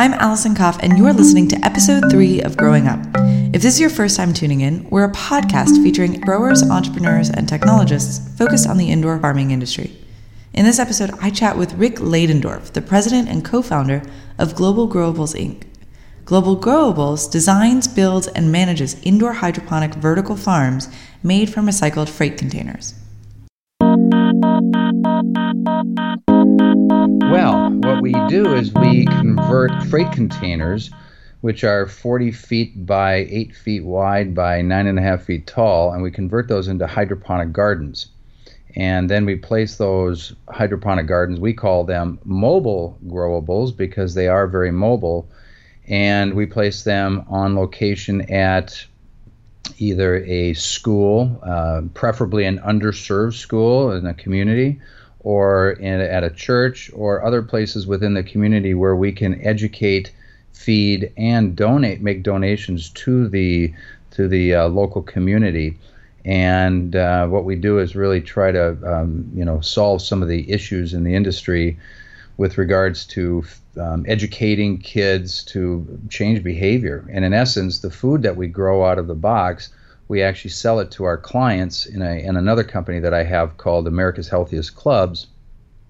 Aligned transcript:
I'm 0.00 0.14
Allison 0.14 0.54
Kopf, 0.54 0.78
and 0.80 0.96
you're 0.96 1.12
listening 1.12 1.48
to 1.48 1.64
episode 1.64 2.04
three 2.08 2.40
of 2.40 2.56
Growing 2.56 2.86
Up. 2.86 3.00
If 3.52 3.62
this 3.62 3.74
is 3.74 3.80
your 3.80 3.90
first 3.90 4.16
time 4.16 4.32
tuning 4.32 4.60
in, 4.60 4.88
we're 4.90 5.10
a 5.10 5.12
podcast 5.12 5.82
featuring 5.82 6.20
growers, 6.20 6.62
entrepreneurs, 6.62 7.30
and 7.30 7.48
technologists 7.48 8.32
focused 8.38 8.68
on 8.68 8.78
the 8.78 8.92
indoor 8.92 9.18
farming 9.18 9.50
industry. 9.50 9.90
In 10.54 10.64
this 10.64 10.78
episode, 10.78 11.10
I 11.20 11.30
chat 11.30 11.58
with 11.58 11.74
Rick 11.74 11.96
Ladendorf, 11.96 12.74
the 12.74 12.80
president 12.80 13.28
and 13.28 13.44
co 13.44 13.60
founder 13.60 14.04
of 14.38 14.54
Global 14.54 14.88
Growables 14.88 15.34
Inc. 15.34 15.64
Global 16.24 16.56
Growables 16.56 17.28
designs, 17.28 17.88
builds, 17.88 18.28
and 18.28 18.52
manages 18.52 19.02
indoor 19.02 19.32
hydroponic 19.32 19.94
vertical 19.94 20.36
farms 20.36 20.88
made 21.24 21.52
from 21.52 21.66
recycled 21.66 22.08
freight 22.08 22.38
containers. 22.38 22.94
Well, 26.88 27.70
what 27.70 28.00
we 28.00 28.12
do 28.28 28.54
is 28.54 28.72
we 28.72 29.04
convert 29.04 29.70
freight 29.84 30.10
containers, 30.12 30.90
which 31.42 31.62
are 31.62 31.86
40 31.86 32.32
feet 32.32 32.86
by 32.86 33.26
8 33.28 33.54
feet 33.54 33.84
wide 33.84 34.34
by 34.34 34.60
9.5 34.60 35.22
feet 35.22 35.46
tall, 35.46 35.92
and 35.92 36.02
we 36.02 36.10
convert 36.10 36.48
those 36.48 36.68
into 36.68 36.86
hydroponic 36.86 37.52
gardens. 37.52 38.06
And 38.76 39.10
then 39.10 39.26
we 39.26 39.36
place 39.36 39.76
those 39.76 40.34
hydroponic 40.48 41.06
gardens, 41.06 41.38
we 41.38 41.52
call 41.52 41.84
them 41.84 42.18
mobile 42.24 42.98
growables 43.06 43.76
because 43.76 44.14
they 44.14 44.28
are 44.28 44.46
very 44.46 44.70
mobile. 44.70 45.28
And 45.86 46.34
we 46.34 46.46
place 46.46 46.84
them 46.84 47.24
on 47.28 47.56
location 47.56 48.30
at 48.32 48.86
either 49.76 50.16
a 50.24 50.54
school, 50.54 51.38
uh, 51.42 51.82
preferably 51.92 52.44
an 52.44 52.58
underserved 52.60 53.34
school 53.34 53.92
in 53.92 54.06
a 54.06 54.14
community, 54.14 54.80
or 55.20 55.72
in, 55.72 56.00
at 56.00 56.24
a 56.24 56.30
church 56.30 56.90
or 56.94 57.24
other 57.24 57.42
places 57.42 57.86
within 57.86 58.14
the 58.14 58.22
community 58.22 58.74
where 58.74 58.96
we 58.96 59.12
can 59.12 59.44
educate, 59.44 60.12
feed, 60.52 61.12
and 61.16 61.56
donate, 61.56 62.00
make 62.00 62.22
donations 62.22 62.90
to 62.90 63.28
the 63.28 63.72
to 64.12 64.28
the 64.28 64.54
uh, 64.54 64.68
local 64.68 65.02
community. 65.02 65.76
And 66.24 66.96
uh, 66.96 67.26
what 67.28 67.44
we 67.44 67.56
do 67.56 67.78
is 67.78 67.94
really 67.94 68.20
try 68.20 68.52
to, 68.52 68.76
um, 68.84 69.30
you 69.34 69.44
know, 69.44 69.60
solve 69.60 70.02
some 70.02 70.22
of 70.22 70.28
the 70.28 70.50
issues 70.50 70.92
in 70.92 71.04
the 71.04 71.14
industry 71.14 71.78
with 72.36 72.58
regards 72.58 73.06
to 73.06 73.44
um, 73.80 74.04
educating 74.08 74.78
kids 74.78 75.44
to 75.44 76.00
change 76.08 76.42
behavior. 76.42 77.08
And 77.12 77.24
in 77.24 77.32
essence, 77.32 77.80
the 77.80 77.90
food 77.90 78.22
that 78.22 78.36
we 78.36 78.46
grow 78.46 78.84
out 78.84 78.98
of 78.98 79.06
the 79.06 79.14
box 79.14 79.70
we 80.08 80.22
actually 80.22 80.50
sell 80.50 80.80
it 80.80 80.90
to 80.92 81.04
our 81.04 81.18
clients 81.18 81.86
in, 81.86 82.02
a, 82.02 82.22
in 82.22 82.36
another 82.36 82.64
company 82.64 82.98
that 83.00 83.14
I 83.14 83.24
have 83.24 83.58
called 83.58 83.86
America's 83.86 84.28
Healthiest 84.28 84.74
Clubs. 84.74 85.26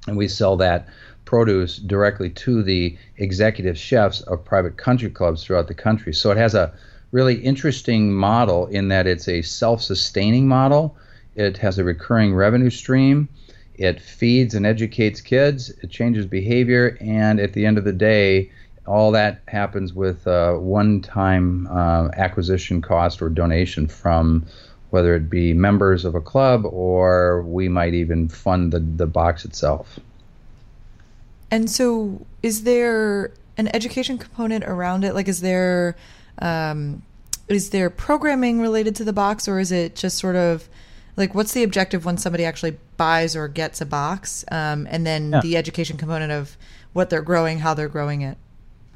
And 0.06 0.16
we 0.16 0.28
sell 0.28 0.56
that 0.56 0.88
produce 1.24 1.76
directly 1.76 2.30
to 2.30 2.62
the 2.62 2.96
executive 3.18 3.78
chefs 3.78 4.22
of 4.22 4.44
private 4.44 4.76
country 4.76 5.10
clubs 5.10 5.44
throughout 5.44 5.68
the 5.68 5.74
country. 5.74 6.12
So 6.12 6.30
it 6.30 6.38
has 6.38 6.54
a 6.54 6.72
really 7.12 7.34
interesting 7.34 8.12
model 8.12 8.66
in 8.66 8.88
that 8.88 9.06
it's 9.06 9.28
a 9.28 9.42
self 9.42 9.82
sustaining 9.82 10.48
model, 10.48 10.96
it 11.36 11.58
has 11.58 11.78
a 11.78 11.84
recurring 11.84 12.34
revenue 12.34 12.70
stream. 12.70 13.28
It 13.74 14.00
feeds 14.00 14.54
and 14.54 14.66
educates 14.66 15.20
kids, 15.20 15.70
it 15.70 15.90
changes 15.90 16.26
behavior, 16.26 16.98
and 17.00 17.38
at 17.38 17.52
the 17.52 17.64
end 17.64 17.78
of 17.78 17.84
the 17.84 17.92
day, 17.92 18.50
all 18.88 19.12
that 19.12 19.42
happens 19.48 19.92
with 19.92 20.26
uh, 20.26 20.54
one-time 20.54 21.66
uh, 21.68 22.08
acquisition 22.16 22.80
cost 22.80 23.20
or 23.20 23.28
donation 23.28 23.86
from 23.86 24.46
whether 24.90 25.14
it 25.14 25.28
be 25.28 25.52
members 25.52 26.04
of 26.04 26.14
a 26.14 26.20
club 26.20 26.64
or 26.64 27.42
we 27.42 27.68
might 27.68 27.92
even 27.92 28.28
fund 28.28 28.72
the, 28.72 28.80
the 28.80 29.06
box 29.06 29.44
itself. 29.44 29.98
And 31.50 31.70
so, 31.70 32.26
is 32.42 32.64
there 32.64 33.32
an 33.56 33.68
education 33.74 34.18
component 34.18 34.64
around 34.64 35.04
it? 35.04 35.14
Like, 35.14 35.28
is 35.28 35.40
there 35.40 35.96
um, 36.38 37.02
is 37.48 37.70
there 37.70 37.90
programming 37.90 38.60
related 38.60 38.94
to 38.96 39.04
the 39.04 39.12
box, 39.12 39.48
or 39.48 39.58
is 39.58 39.72
it 39.72 39.96
just 39.96 40.18
sort 40.18 40.36
of 40.36 40.68
like 41.16 41.34
what's 41.34 41.52
the 41.52 41.62
objective 41.62 42.04
when 42.04 42.18
somebody 42.18 42.44
actually 42.44 42.76
buys 42.96 43.34
or 43.34 43.48
gets 43.48 43.80
a 43.80 43.86
box, 43.86 44.44
um, 44.50 44.86
and 44.90 45.06
then 45.06 45.32
yeah. 45.32 45.40
the 45.40 45.56
education 45.56 45.96
component 45.96 46.32
of 46.32 46.56
what 46.92 47.10
they're 47.10 47.22
growing, 47.22 47.58
how 47.60 47.72
they're 47.74 47.88
growing 47.88 48.20
it? 48.20 48.36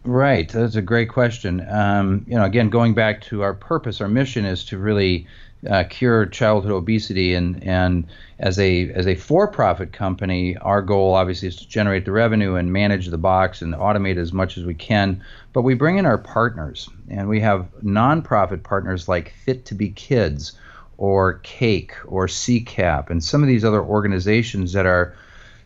Right, 0.04 0.48
that's 0.48 0.74
a 0.74 0.82
great 0.82 1.10
question. 1.10 1.64
Um, 1.68 2.24
you 2.26 2.34
know, 2.34 2.44
again, 2.44 2.70
going 2.70 2.92
back 2.94 3.20
to 3.22 3.42
our 3.42 3.54
purpose, 3.54 4.00
our 4.00 4.08
mission 4.08 4.44
is 4.44 4.64
to 4.64 4.78
really 4.78 5.28
uh, 5.68 5.84
cure 5.88 6.26
childhood 6.26 6.72
obesity, 6.72 7.34
and 7.34 7.62
and 7.62 8.08
as 8.40 8.58
a 8.58 8.90
as 8.90 9.06
a 9.06 9.14
for-profit 9.14 9.92
company, 9.92 10.56
our 10.56 10.82
goal 10.82 11.14
obviously 11.14 11.46
is 11.46 11.56
to 11.56 11.68
generate 11.68 12.04
the 12.04 12.10
revenue 12.10 12.56
and 12.56 12.72
manage 12.72 13.06
the 13.06 13.18
box 13.18 13.62
and 13.62 13.74
automate 13.74 14.16
as 14.16 14.32
much 14.32 14.58
as 14.58 14.64
we 14.64 14.74
can. 14.74 15.22
But 15.52 15.62
we 15.62 15.74
bring 15.74 15.98
in 15.98 16.06
our 16.06 16.18
partners, 16.18 16.88
and 17.08 17.28
we 17.28 17.38
have 17.38 17.68
nonprofit 17.84 18.64
partners 18.64 19.08
like 19.08 19.32
Fit 19.44 19.66
to 19.66 19.76
Be 19.76 19.90
Kids, 19.90 20.58
or 20.98 21.34
Cake, 21.44 21.94
or 22.06 22.26
CCAP, 22.26 23.08
and 23.08 23.22
some 23.22 23.40
of 23.40 23.48
these 23.48 23.64
other 23.64 23.80
organizations 23.80 24.72
that 24.72 24.86
are 24.86 25.14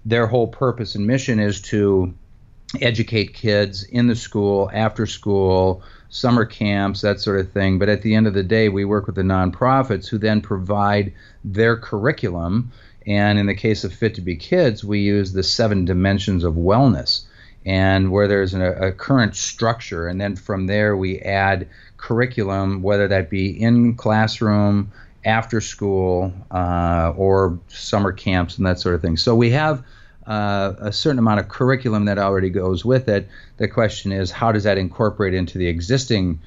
their 0.04 0.26
whole 0.26 0.46
purpose 0.46 0.94
and 0.94 1.06
mission 1.06 1.40
is 1.40 1.62
to 1.62 2.14
educate 2.82 3.34
kids 3.34 3.84
in 3.84 4.06
the 4.06 4.16
school, 4.16 4.70
after 4.72 5.06
school, 5.06 5.82
summer 6.08 6.44
camps, 6.44 7.00
that 7.00 7.20
sort 7.20 7.40
of 7.40 7.50
thing. 7.52 7.78
But 7.78 7.88
at 7.88 8.02
the 8.02 8.14
end 8.14 8.26
of 8.26 8.34
the 8.34 8.42
day, 8.42 8.68
we 8.68 8.84
work 8.84 9.06
with 9.06 9.16
the 9.16 9.22
nonprofits 9.22 10.08
who 10.08 10.18
then 10.18 10.40
provide 10.40 11.12
their 11.44 11.76
curriculum. 11.76 12.72
And 13.06 13.38
in 13.38 13.46
the 13.46 13.54
case 13.54 13.84
of 13.84 13.94
Fit 13.94 14.14
to 14.16 14.20
Be 14.20 14.36
Kids, 14.36 14.84
we 14.84 15.00
use 15.00 15.32
the 15.32 15.42
seven 15.42 15.84
dimensions 15.84 16.42
of 16.42 16.54
wellness, 16.54 17.22
and 17.64 18.10
where 18.10 18.26
there's 18.26 18.54
an, 18.54 18.62
a 18.62 18.92
current 18.92 19.36
structure. 19.36 20.08
And 20.08 20.20
then 20.20 20.36
from 20.36 20.66
there, 20.66 20.96
we 20.96 21.20
add 21.20 21.68
curriculum, 21.96 22.82
whether 22.82 23.08
that 23.08 23.30
be 23.30 23.50
in 23.50 23.94
classroom, 23.94 24.90
after 25.24 25.60
school, 25.60 26.32
uh, 26.50 27.12
or 27.16 27.58
summer 27.68 28.12
camps, 28.12 28.58
and 28.58 28.66
that 28.66 28.78
sort 28.78 28.94
of 28.94 29.02
thing. 29.02 29.16
So 29.16 29.34
we 29.34 29.50
have 29.50 29.84
uh, 30.26 30.74
a 30.78 30.92
certain 30.92 31.18
amount 31.18 31.40
of 31.40 31.48
curriculum 31.48 32.06
that 32.06 32.18
already 32.18 32.50
goes 32.50 32.84
with 32.84 33.08
it. 33.08 33.28
The 33.56 33.68
question 33.68 34.12
is, 34.12 34.30
how 34.30 34.52
does 34.52 34.64
that 34.64 34.78
incorporate 34.78 35.34
into 35.34 35.58
the 35.58 35.68
existing 35.68 36.40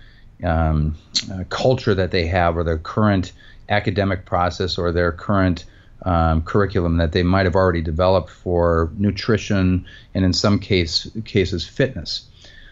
um, 0.44 0.96
uh, 1.32 1.44
culture 1.50 1.96
that 1.96 2.12
they 2.12 2.28
have, 2.28 2.58
or 2.58 2.64
their 2.64 2.78
current 2.78 3.32
academic 3.68 4.26
process, 4.26 4.78
or 4.78 4.92
their 4.92 5.12
current 5.12 5.66
um, 6.04 6.42
curriculum 6.44 6.98
that 6.98 7.12
they 7.12 7.24
might 7.24 7.46
have 7.46 7.56
already 7.56 7.82
developed 7.82 8.30
for 8.30 8.92
nutrition 8.98 9.86
and, 10.14 10.26
in 10.26 10.34
some 10.34 10.60
case 10.60 11.10
cases, 11.26 11.68
fitness. 11.68 12.26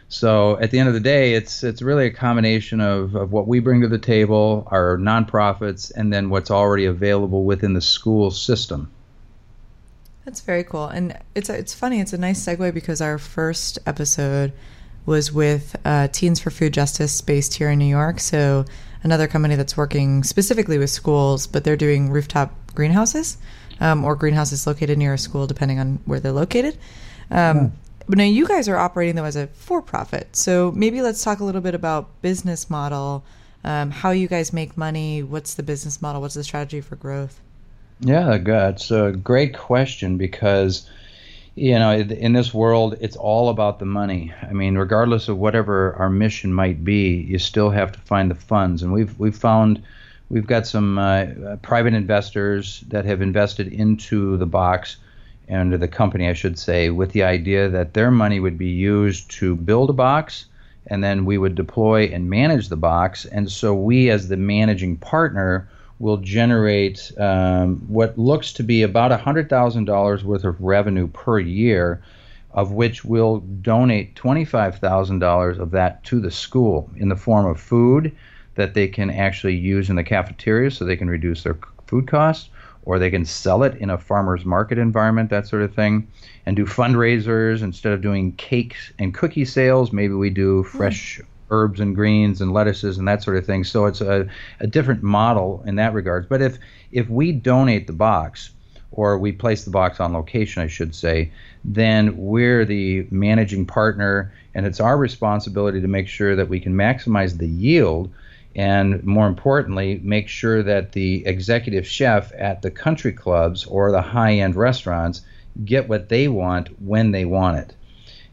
So 0.10 0.58
at 0.58 0.72
the 0.72 0.80
end 0.80 0.88
of 0.88 0.94
the 0.94 1.02
day, 1.02 1.34
it's 1.34 1.64
it's 1.64 1.82
really 1.82 2.06
a 2.06 2.12
combination 2.12 2.80
of, 2.80 3.16
of 3.16 3.34
what 3.34 3.48
we 3.48 3.60
bring 3.60 3.82
to 3.82 3.90
the 3.90 3.98
table, 3.98 4.66
our 4.72 4.98
nonprofits, 4.98 5.92
and 5.94 6.14
then 6.14 6.30
what's 6.30 6.50
already 6.50 6.86
available 6.86 7.44
within 7.44 7.74
the 7.74 7.82
school 7.82 8.32
system. 8.32 8.90
That's 10.28 10.42
very 10.42 10.66
cool, 10.66 10.88
and 10.88 11.18
it's 11.36 11.50
it's 11.50 11.74
funny. 11.74 12.02
It's 12.02 12.12
a 12.12 12.18
nice 12.18 12.46
segue 12.46 12.74
because 12.74 13.00
our 13.00 13.18
first 13.18 13.80
episode 13.86 14.52
was 15.06 15.32
with 15.32 15.74
uh, 15.86 16.10
Teens 16.10 16.42
for 16.42 16.50
Food 16.50 16.74
Justice, 16.74 17.22
based 17.22 17.54
here 17.54 17.70
in 17.70 17.80
New 17.80 17.86
York. 17.86 18.20
So 18.20 18.66
another 19.04 19.26
company 19.28 19.56
that's 19.56 19.78
working 19.78 20.26
specifically 20.26 20.78
with 20.78 20.90
schools, 20.90 21.48
but 21.48 21.64
they're 21.64 21.78
doing 21.78 22.12
rooftop 22.12 22.54
greenhouses 22.76 23.38
um, 23.80 24.04
or 24.04 24.18
greenhouses 24.18 24.68
located 24.68 24.98
near 24.98 25.14
a 25.14 25.18
school, 25.18 25.48
depending 25.48 25.80
on 25.80 26.02
where 26.04 26.20
they're 26.20 26.34
located. 26.34 26.78
Um, 27.32 27.58
yeah. 27.58 27.70
But 28.10 28.18
now 28.18 28.26
you 28.26 28.46
guys 28.46 28.68
are 28.68 28.76
operating 28.76 29.16
though 29.16 29.24
as 29.24 29.38
a 29.38 29.48
for-profit. 29.48 30.36
So 30.36 30.74
maybe 30.76 31.02
let's 31.02 31.24
talk 31.24 31.40
a 31.40 31.46
little 31.46 31.62
bit 31.62 31.74
about 31.74 32.22
business 32.22 32.70
model, 32.70 33.24
um, 33.64 33.92
how 33.92 34.12
you 34.12 34.28
guys 34.28 34.52
make 34.52 34.76
money, 34.76 35.24
what's 35.24 35.54
the 35.54 35.64
business 35.64 36.02
model, 36.02 36.20
what's 36.20 36.36
the 36.36 36.44
strategy 36.44 36.82
for 36.82 36.98
growth. 36.98 37.40
Yeah, 38.00 38.38
it's 38.70 38.92
a 38.92 39.12
great 39.12 39.58
question 39.58 40.18
because 40.18 40.90
you 41.56 41.74
know 41.80 41.92
in 41.92 42.34
this 42.34 42.54
world 42.54 42.96
it's 43.02 43.16
all 43.16 43.50
about 43.50 43.80
the 43.80 43.86
money. 43.86 44.34
I 44.42 44.54
mean, 44.54 44.78
regardless 44.78 45.28
of 45.30 45.38
whatever 45.38 45.94
our 45.96 46.10
mission 46.10 46.54
might 46.54 46.84
be, 46.84 47.16
you 47.22 47.40
still 47.40 47.72
have 47.72 47.92
to 47.94 48.00
find 48.00 48.30
the 48.30 48.36
funds, 48.36 48.84
and 48.84 48.94
we've 48.94 49.18
we've 49.20 49.36
found 49.36 49.82
we've 50.30 50.46
got 50.46 50.68
some 50.68 50.98
uh, 51.00 51.56
private 51.62 51.94
investors 51.94 52.82
that 52.90 53.06
have 53.06 53.22
invested 53.22 53.68
into 53.68 54.38
the 54.38 54.46
box 54.46 54.98
and 55.48 55.74
the 55.74 55.88
company, 55.88 56.28
I 56.30 56.34
should 56.34 56.60
say, 56.60 56.90
with 56.90 57.14
the 57.14 57.24
idea 57.24 57.70
that 57.70 57.94
their 57.94 58.12
money 58.12 58.40
would 58.40 58.58
be 58.58 58.68
used 58.68 59.32
to 59.32 59.56
build 59.56 59.90
a 59.90 59.94
box 59.94 60.46
and 60.88 61.04
then 61.04 61.26
we 61.26 61.38
would 61.38 61.56
deploy 61.56 62.04
and 62.06 62.30
manage 62.30 62.70
the 62.70 62.78
box. 62.78 63.26
And 63.26 63.50
so 63.52 63.74
we, 63.74 64.10
as 64.10 64.28
the 64.28 64.38
managing 64.38 64.98
partner, 64.98 65.70
will 66.00 66.18
generate 66.18 67.12
um, 67.18 67.78
what 67.88 68.18
looks 68.18 68.54
to 68.54 68.64
be 68.64 68.84
about 68.84 69.12
$100,000 69.12 70.24
worth 70.24 70.44
of 70.44 70.62
revenue 70.62 71.08
per 71.08 71.40
year, 71.40 72.02
of 72.52 72.72
which 72.72 73.04
we'll 73.04 73.40
donate 73.62 74.16
$25,000 74.16 75.60
of 75.60 75.72
that 75.72 76.04
to 76.04 76.20
the 76.20 76.32
school 76.32 76.90
in 76.98 77.10
the 77.10 77.16
form 77.16 77.46
of 77.46 77.60
food 77.60 78.16
that 78.56 78.74
they 78.74 78.88
can 78.88 79.10
actually 79.10 79.56
use 79.56 79.90
in 79.90 79.96
the 79.96 80.04
cafeteria 80.04 80.70
so 80.70 80.84
they 80.84 80.98
can 80.98 81.10
reduce 81.10 81.44
their 81.44 81.58
food 81.88 82.08
costs, 82.08 82.50
or 82.84 83.00
they 83.00 83.12
can 83.12 83.26
sell 83.26 83.64
it 83.64 83.76
in 83.76 83.90
a 83.90 83.98
farmer's 83.98 84.46
market 84.46 84.78
environment, 84.78 85.30
that 85.30 85.48
sort 85.48 85.62
of 85.62 85.74
thing, 85.74 86.08
and 86.46 86.56
do 86.56 86.66
fundraisers 86.66 87.62
instead 87.62 87.94
of 87.94 88.02
doing 88.02 88.32
cakes 88.34 88.92
and 89.00 89.14
cookie 89.14 89.46
sales. 89.46 89.92
Maybe 89.92 90.14
we 90.14 90.30
do 90.30 90.64
fresh. 90.64 91.20
Mm. 91.20 91.26
Herbs 91.50 91.80
and 91.80 91.96
greens 91.96 92.42
and 92.42 92.54
lettuces 92.54 92.98
and 92.98 93.08
that 93.08 93.24
sort 93.24 93.38
of 93.38 93.46
thing. 93.46 93.64
So 93.64 93.86
it's 93.86 94.02
a, 94.02 94.28
a 94.60 94.68
different 94.68 95.04
model 95.04 95.64
in 95.66 95.76
that 95.76 95.94
regard. 95.94 96.28
But 96.30 96.42
if 96.42 96.58
if 96.92 97.10
we 97.10 97.32
donate 97.32 97.88
the 97.88 97.94
box, 97.94 98.52
or 98.92 99.18
we 99.18 99.32
place 99.32 99.64
the 99.64 99.72
box 99.72 100.00
on 100.00 100.14
location, 100.14 100.64
I 100.64 100.68
should 100.68 100.96
say, 100.96 101.32
then 101.66 102.18
we're 102.18 102.66
the 102.66 103.06
managing 103.12 103.66
partner, 103.66 104.34
and 104.56 104.66
it's 104.66 104.80
our 104.80 104.98
responsibility 104.98 105.82
to 105.82 105.88
make 105.88 106.08
sure 106.08 106.36
that 106.36 106.50
we 106.50 106.60
can 106.60 106.74
maximize 106.74 107.38
the 107.38 107.48
yield 107.48 108.10
and 108.58 109.04
more 109.04 109.28
importantly, 109.28 110.02
make 110.04 110.28
sure 110.28 110.64
that 110.64 110.94
the 110.94 111.24
executive 111.28 111.88
chef 111.88 112.32
at 112.36 112.64
the 112.64 112.72
country 112.72 113.14
clubs 113.14 113.66
or 113.66 113.92
the 113.92 114.02
high 114.02 114.34
end 114.34 114.56
restaurants 114.56 115.22
get 115.64 115.88
what 115.88 116.10
they 116.10 116.28
want 116.28 116.70
when 116.82 117.12
they 117.12 117.24
want 117.24 117.60
it. 117.60 117.76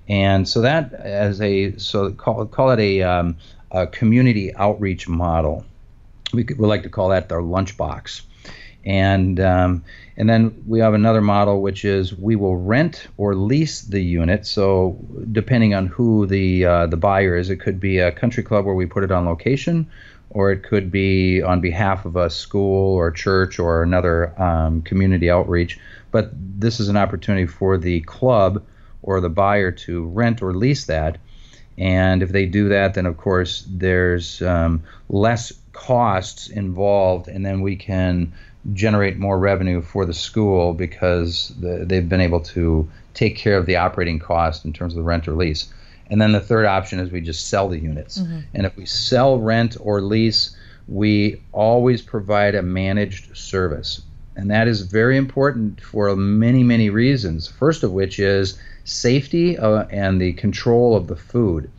And 0.09 0.47
so 0.49 0.61
that 0.61 0.93
as 0.93 1.41
a 1.41 1.77
so 1.79 2.13
call 2.13 2.45
call 2.47 2.71
it 2.71 2.81
a, 2.81 3.03
um, 3.03 3.37
a 3.71 3.87
community 3.87 4.55
outreach 4.55 5.09
model. 5.09 5.65
We, 6.33 6.45
could, 6.45 6.59
we 6.59 6.67
like 6.67 6.83
to 6.83 6.89
call 6.89 7.11
that 7.11 7.31
our 7.33 7.41
lunchbox. 7.41 8.23
And 8.85 9.41
um, 9.41 9.85
and 10.17 10.29
then 10.29 10.63
we 10.67 10.81
have 10.81 10.93
another 10.93 11.23
model 11.23 11.63
which 11.63 11.85
is 11.85 12.15
we 12.15 12.37
will 12.37 12.57
rent 12.57 13.09
or 13.17 13.35
lease 13.35 13.81
the 13.81 14.01
unit. 14.01 14.47
So 14.47 14.99
depending 15.33 15.75
on 15.75 15.87
who 15.87 16.27
the 16.27 16.67
uh, 16.67 16.87
the 16.87 16.99
buyer 16.99 17.37
is, 17.37 17.49
it 17.49 17.57
could 17.57 17.81
be 17.81 17.99
a 17.99 18.13
country 18.13 18.43
club 18.43 18.67
where 18.67 18.75
we 18.75 18.85
put 18.85 19.03
it 19.03 19.11
on 19.11 19.25
location, 19.25 19.87
or 20.31 20.53
it 20.53 20.63
could 20.65 20.91
be 20.91 21.41
on 21.41 21.63
behalf 21.63 22.05
of 22.05 22.17
a 22.17 22.29
school 22.29 22.95
or 22.95 23.11
church 23.11 23.59
or 23.59 23.83
another 23.83 24.39
um, 24.41 24.83
community 24.83 25.31
outreach. 25.31 25.79
But 26.11 26.31
this 26.35 26.79
is 26.79 26.89
an 26.89 26.97
opportunity 26.99 27.47
for 27.47 27.79
the 27.79 28.03
club 28.03 28.63
or 29.05 29.21
the 29.21 29.29
buyer 29.29 29.71
to 29.71 30.07
rent 30.07 30.43
or 30.43 30.55
lease 30.55 30.87
that. 30.87 31.19
And 31.77 32.23
if 32.23 32.31
they 32.31 32.47
do 32.47 32.69
that, 32.71 32.95
then 32.95 33.07
of 33.07 33.17
course 33.17 33.65
there's 33.69 34.43
um, 34.43 34.83
less 35.09 35.53
costs 35.73 36.49
involved, 36.49 37.29
and 37.29 37.45
then 37.45 37.61
we 37.61 37.77
can 37.77 38.33
generate 38.73 39.19
more 39.19 39.39
revenue 39.39 39.83
for 39.83 40.07
the 40.07 40.15
school 40.15 40.73
because 40.73 41.53
the, 41.61 41.85
they've 41.87 42.09
been 42.09 42.21
able 42.21 42.41
to 42.41 42.91
take 43.13 43.37
care 43.37 43.59
of 43.59 43.67
the 43.67 43.77
operating 43.77 44.19
cost 44.19 44.65
in 44.65 44.73
terms 44.73 44.95
of 44.95 44.97
the 44.97 45.03
rent 45.03 45.29
or 45.29 45.33
lease. 45.33 45.73
And 46.11 46.21
then 46.21 46.33
the 46.33 46.41
third 46.41 46.65
option 46.65 46.99
is 46.99 47.11
we 47.11 47.21
just 47.21 47.49
sell 47.49 47.69
the 47.69 47.79
units. 47.79 48.19
Mm-hmm. 48.19 48.41
And 48.55 48.67
if 48.67 48.77
we 48.77 48.87
sell, 48.87 49.39
rent, 49.39 49.77
or 49.81 50.01
lease, 50.01 50.57
we 50.89 51.43
always 51.53 52.03
provide 52.03 52.55
a 52.55 52.63
managed 52.63 53.37
service. 53.37 54.03
And 54.37 54.51
that 54.51 54.67
is 54.67 54.83
very 54.83 55.17
important 55.17 55.81
for 55.81 56.15
many, 56.17 56.63
many 56.63 56.91
reasons. 56.91 57.47
First 57.47 57.83
of 57.83 57.93
which 57.93 58.19
is 58.19 58.59
safety 58.85 59.59
uh, 59.59 59.85
and 59.91 60.21
the 60.21 60.33
control 60.35 60.97
of 60.97 61.07
the 61.07 61.17
food. 61.17 61.71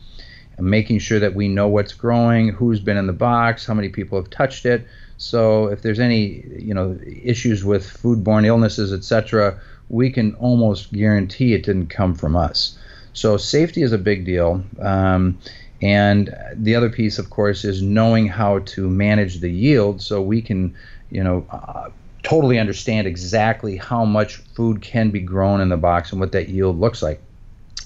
And 0.56 0.66
making 0.66 1.00
sure 1.00 1.20
that 1.20 1.34
we 1.34 1.48
know 1.48 1.68
what's 1.68 1.92
growing, 1.92 2.48
who's 2.48 2.80
been 2.80 2.96
in 2.96 3.06
the 3.06 3.12
box, 3.12 3.66
how 3.66 3.74
many 3.74 3.90
people 3.90 4.18
have 4.18 4.30
touched 4.30 4.64
it, 4.64 4.86
so 5.18 5.68
if 5.68 5.82
there's 5.82 6.00
any 6.00 6.44
you 6.58 6.74
know 6.74 6.98
issues 7.04 7.64
with 7.64 7.84
foodborne 7.86 8.44
illnesses, 8.44 8.92
etc., 8.92 9.58
we 9.88 10.10
can 10.10 10.34
almost 10.34 10.92
guarantee 10.92 11.54
it 11.54 11.64
didn't 11.64 11.88
come 11.88 12.14
from 12.14 12.36
us. 12.36 12.78
So 13.12 13.36
safety 13.36 13.82
is 13.82 13.92
a 13.92 13.98
big 13.98 14.24
deal. 14.24 14.62
Um, 14.80 15.38
and 15.80 16.34
the 16.54 16.74
other 16.74 16.90
piece, 16.90 17.18
of 17.18 17.30
course, 17.30 17.64
is 17.64 17.82
knowing 17.82 18.26
how 18.26 18.60
to 18.60 18.88
manage 18.88 19.40
the 19.40 19.50
yield 19.50 20.02
so 20.02 20.22
we 20.22 20.42
can, 20.42 20.74
you 21.10 21.22
know, 21.22 21.46
uh, 21.50 21.90
totally 22.26 22.58
understand 22.58 23.06
exactly 23.06 23.76
how 23.76 24.04
much 24.04 24.36
food 24.56 24.82
can 24.82 25.10
be 25.10 25.20
grown 25.20 25.60
in 25.60 25.68
the 25.68 25.76
box 25.76 26.10
and 26.10 26.20
what 26.20 26.32
that 26.32 26.48
yield 26.48 26.80
looks 26.80 27.00
like. 27.00 27.20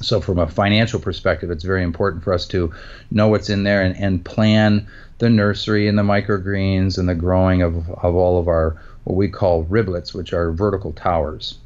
So, 0.01 0.19
from 0.23 0.39
a 0.39 0.47
financial 0.47 0.99
perspective, 0.99 1.51
it's 1.51 1.63
very 1.63 1.83
important 1.83 2.25
for 2.25 2.33
us 2.33 2.47
to 2.49 2.73
know 3.11 3.29
what's 3.29 3.51
in 3.51 3.65
there 3.65 3.83
and, 3.83 3.95
and 3.97 4.25
plan 4.25 4.89
the 5.19 5.29
nursery 5.29 5.89
and 5.89 5.99
the 5.99 6.03
microgreens 6.03 6.97
and 6.97 7.07
the 7.07 7.15
growing 7.15 7.61
of, 7.61 7.91
of 7.91 8.15
all 8.15 8.41
of 8.41 8.49
our 8.49 8.81
what 9.05 9.17
we 9.17 9.29
call 9.29 9.65
riblets, 9.67 10.15
which 10.15 10.33
are 10.33 10.53
vertical 10.53 10.95
towers. 10.95 11.59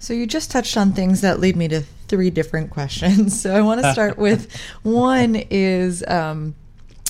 So 0.00 0.14
you 0.14 0.26
just 0.26 0.50
touched 0.50 0.76
on 0.76 0.94
things 0.94 1.20
that 1.20 1.38
lead 1.38 1.54
me 1.54 1.68
to 1.68 1.82
three 2.08 2.30
different 2.30 2.70
questions. 2.70 3.40
So 3.46 3.54
I 3.54 3.60
want 3.60 3.82
to 3.82 3.92
start 3.92 4.18
with 4.18 4.52
one 4.82 5.36
is 5.36 6.04
um, 6.08 6.56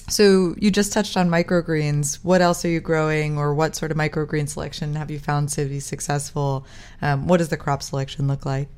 so 0.09 0.55
you 0.59 0.71
just 0.71 0.93
touched 0.93 1.17
on 1.17 1.29
microgreens. 1.29 2.17
What 2.23 2.41
else 2.41 2.65
are 2.65 2.69
you 2.69 2.81
growing, 2.81 3.39
or 3.39 3.55
what 3.55 3.77
sort 3.77 3.91
of 3.91 3.97
microgreen 3.97 4.49
selection 4.49 4.95
have 4.95 5.11
you 5.11 5.19
found 5.19 5.49
to 5.51 5.67
be 5.67 5.81
successful? 5.81 6.67
Um, 7.03 7.27
what 7.27 7.39
does 7.39 7.49
the 7.49 7.57
crop 7.57 7.83
selection 7.83 8.29
look 8.29 8.47
like? 8.47 8.69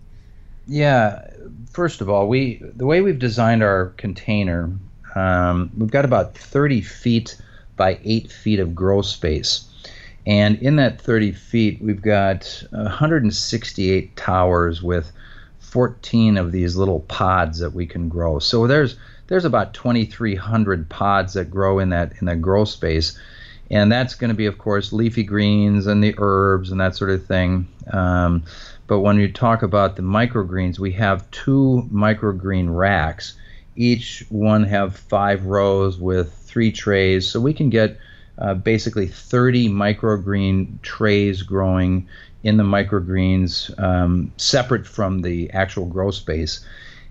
Yeah, 0.67 1.31
first 1.73 2.01
of 2.01 2.11
all, 2.11 2.29
we 2.29 2.63
the 2.77 2.87
way 2.87 3.01
we've 3.01 3.19
designed 3.19 3.63
our 3.63 3.87
container 3.97 4.71
um, 5.15 5.71
we've 5.77 5.91
got 5.91 6.05
about 6.05 6.37
30 6.37 6.81
feet 6.81 7.37
by 7.77 7.99
8 8.05 8.31
feet 8.31 8.61
of 8.61 8.75
grow 8.75 9.03
space. 9.03 9.65
And 10.27 10.57
in 10.59 10.77
that 10.77 11.01
30 11.01 11.33
feet, 11.33 11.81
we've 11.81 12.03
got 12.03 12.63
168 12.71 14.17
towers 14.17 14.83
with 14.83 15.11
14 15.61 16.37
of 16.37 16.53
these 16.53 16.77
little 16.77 17.01
pods 17.01 17.59
that 17.61 17.73
we 17.73 17.87
can 17.87 18.09
grow. 18.09 18.39
So 18.39 18.67
there's 18.67 18.97
there's 19.29 19.45
about 19.45 19.75
2,300 19.75 20.89
pods 20.89 21.35
that 21.35 21.51
grow 21.51 21.79
in 21.79 21.91
that 21.91 22.13
in 22.21 22.27
that 22.27 22.43
grow 22.43 22.65
space, 22.65 23.19
and 23.71 23.91
that's 23.93 24.15
going 24.15 24.31
to 24.31 24.37
be, 24.37 24.47
of 24.47 24.59
course, 24.59 24.93
leafy 24.93 25.23
greens 25.23 25.87
and 25.87 26.03
the 26.03 26.15
herbs 26.19 26.71
and 26.71 26.81
that 26.81 26.97
sort 26.97 27.11
of 27.11 27.25
thing. 27.27 27.69
Um, 27.93 28.43
but 28.87 29.01
when 29.01 29.19
you 29.19 29.31
talk 29.31 29.63
about 29.63 29.97
the 29.97 30.03
microgreens, 30.03 30.79
we 30.79 30.93
have 30.93 31.31
two 31.31 31.89
microgreen 31.93 32.75
racks 32.75 33.35
each 33.79 34.25
one 34.29 34.65
have 34.65 34.97
five 34.97 35.47
rows 35.47 35.99
with 35.99 36.33
three 36.33 36.73
trays, 36.73 37.31
so 37.31 37.41
we 37.41 37.55
can 37.55 37.71
get 37.71 37.97
uh, 38.37 38.55
basically 38.55 39.07
30 39.07 39.69
microgreen 39.69 40.83
trays 40.83 41.43
growing 41.43 42.09
in 42.43 42.57
the 42.57 42.65
microgreens, 42.65 43.71
um, 43.81 44.33
separate 44.37 44.85
from 44.85 45.23
the 45.23 45.51
actual 45.53 45.87
grow 45.87 46.11
space. 46.11 46.65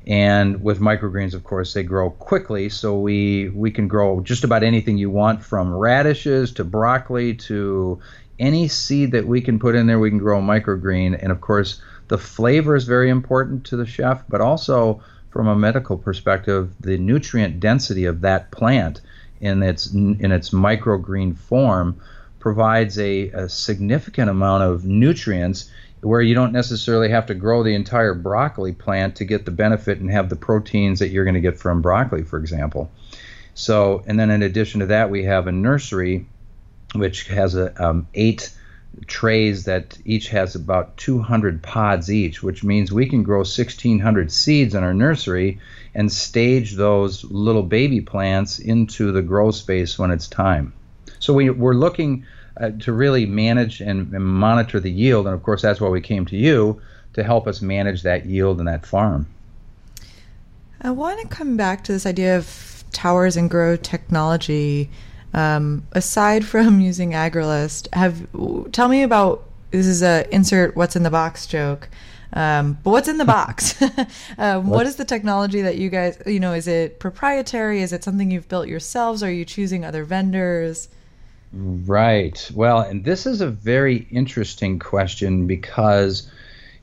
And 0.07 0.63
with 0.63 0.79
microgreens, 0.79 1.33
of 1.33 1.43
course, 1.43 1.73
they 1.73 1.83
grow 1.83 2.09
quickly, 2.09 2.69
so 2.69 2.97
we 2.97 3.49
we 3.49 3.71
can 3.71 3.89
grow 3.89 4.21
just 4.21 4.45
about 4.45 4.63
anything 4.63 4.97
you 4.97 5.09
want, 5.09 5.43
from 5.43 5.75
radishes 5.75 6.53
to 6.53 6.63
broccoli 6.63 7.33
to 7.35 7.99
any 8.39 8.69
seed 8.69 9.11
that 9.11 9.27
we 9.27 9.41
can 9.41 9.59
put 9.59 9.75
in 9.75 9.85
there. 9.85 9.99
We 9.99 10.09
can 10.09 10.19
grow 10.19 10.39
a 10.39 10.41
microgreen, 10.41 11.21
and 11.21 11.29
of 11.29 11.41
course, 11.41 11.81
the 12.07 12.17
flavor 12.17 12.77
is 12.77 12.85
very 12.85 13.09
important 13.09 13.65
to 13.65 13.75
the 13.75 13.85
chef, 13.85 14.23
but 14.29 14.39
also 14.39 15.01
from 15.29 15.47
a 15.47 15.55
medical 15.57 15.97
perspective, 15.97 16.71
the 16.79 16.97
nutrient 16.97 17.59
density 17.59 18.05
of 18.05 18.21
that 18.21 18.49
plant 18.51 19.01
in 19.41 19.61
its 19.61 19.93
in 19.93 20.31
its 20.31 20.51
microgreen 20.51 21.37
form 21.37 21.99
provides 22.39 22.97
a, 22.97 23.29
a 23.31 23.49
significant 23.49 24.29
amount 24.29 24.63
of 24.63 24.85
nutrients 24.85 25.69
where 26.01 26.21
you 26.21 26.35
don't 26.35 26.51
necessarily 26.51 27.09
have 27.09 27.25
to 27.27 27.33
grow 27.33 27.63
the 27.63 27.73
entire 27.73 28.13
broccoli 28.13 28.71
plant 28.71 29.15
to 29.17 29.25
get 29.25 29.45
the 29.45 29.51
benefit 29.51 29.99
and 29.99 30.11
have 30.11 30.29
the 30.29 30.35
proteins 30.35 30.99
that 30.99 31.09
you're 31.09 31.25
going 31.25 31.33
to 31.33 31.41
get 31.41 31.57
from 31.57 31.81
broccoli, 31.81 32.23
for 32.23 32.37
example. 32.37 32.91
So, 33.55 34.03
and 34.05 34.19
then 34.19 34.29
in 34.29 34.43
addition 34.43 34.81
to 34.81 34.85
that, 34.87 35.09
we 35.09 35.23
have 35.23 35.47
a 35.47 35.51
nursery 35.51 36.27
which 36.93 37.27
has 37.27 37.55
a 37.55 37.83
um, 37.83 38.07
eight 38.13 38.51
trays 39.05 39.65
that 39.65 39.97
each 40.05 40.29
has 40.29 40.55
about 40.55 40.97
200 40.97 41.61
pods 41.61 42.11
each, 42.11 42.41
which 42.41 42.63
means 42.63 42.91
we 42.91 43.07
can 43.07 43.23
grow 43.23 43.39
1,600 43.39 44.31
seeds 44.31 44.73
in 44.73 44.83
our 44.83 44.93
nursery 44.93 45.59
and 45.93 46.11
stage 46.11 46.73
those 46.73 47.23
little 47.23 47.63
baby 47.63 48.01
plants 48.01 48.59
into 48.59 49.11
the 49.11 49.21
grow 49.21 49.51
space 49.51 49.99
when 49.99 50.11
it's 50.11 50.27
time. 50.27 50.73
So 51.19 51.33
we, 51.33 51.49
we're 51.49 51.73
looking 51.73 52.25
uh, 52.59 52.71
to 52.79 52.91
really 52.91 53.25
manage 53.25 53.81
and, 53.81 54.13
and 54.13 54.25
monitor 54.25 54.79
the 54.79 54.91
yield, 54.91 55.25
and 55.25 55.35
of 55.35 55.43
course 55.43 55.61
that's 55.61 55.79
why 55.79 55.89
we 55.89 56.01
came 56.01 56.25
to 56.25 56.37
you 56.37 56.81
to 57.13 57.23
help 57.23 57.47
us 57.47 57.61
manage 57.61 58.03
that 58.03 58.25
yield 58.25 58.59
in 58.59 58.65
that 58.65 58.85
farm. 58.85 59.27
I 60.81 60.91
want 60.91 61.19
to 61.21 61.27
come 61.27 61.57
back 61.57 61.83
to 61.85 61.91
this 61.91 62.05
idea 62.05 62.37
of 62.37 62.83
towers 62.91 63.35
and 63.35 63.49
grow 63.49 63.75
technology. 63.75 64.89
Um, 65.33 65.85
aside 65.91 66.45
from 66.45 66.79
using 66.91 67.11
Agrilyst, 67.11 67.93
have 67.93 68.27
tell 68.71 68.87
me 68.87 69.03
about 69.03 69.43
this 69.71 69.85
is 69.85 70.01
a 70.01 70.27
insert 70.33 70.75
what's 70.75 70.95
in 70.95 71.03
the 71.03 71.09
box 71.09 71.45
joke. 71.45 71.89
Um, 72.33 72.77
but 72.83 72.91
what's 72.91 73.07
in 73.07 73.17
the 73.17 73.25
box? 73.25 73.81
um, 74.37 74.67
what 74.67 74.85
is 74.85 74.97
the 74.97 75.05
technology 75.05 75.61
that 75.61 75.77
you 75.77 75.89
guys, 75.89 76.21
you 76.25 76.39
know, 76.39 76.53
is 76.53 76.67
it 76.67 76.99
proprietary? 76.99 77.81
Is 77.81 77.93
it 77.93 78.03
something 78.03 78.31
you've 78.31 78.49
built 78.49 78.67
yourselves? 78.67 79.23
Are 79.23 79.31
you 79.31 79.45
choosing 79.45 79.85
other 79.85 80.03
vendors? 80.03 80.89
Right. 81.59 82.51
Well, 82.53 82.81
and 82.81 83.03
this 83.03 83.25
is 83.25 83.41
a 83.41 83.47
very 83.47 84.07
interesting 84.11 84.77
question 84.77 85.47
because, 85.47 86.29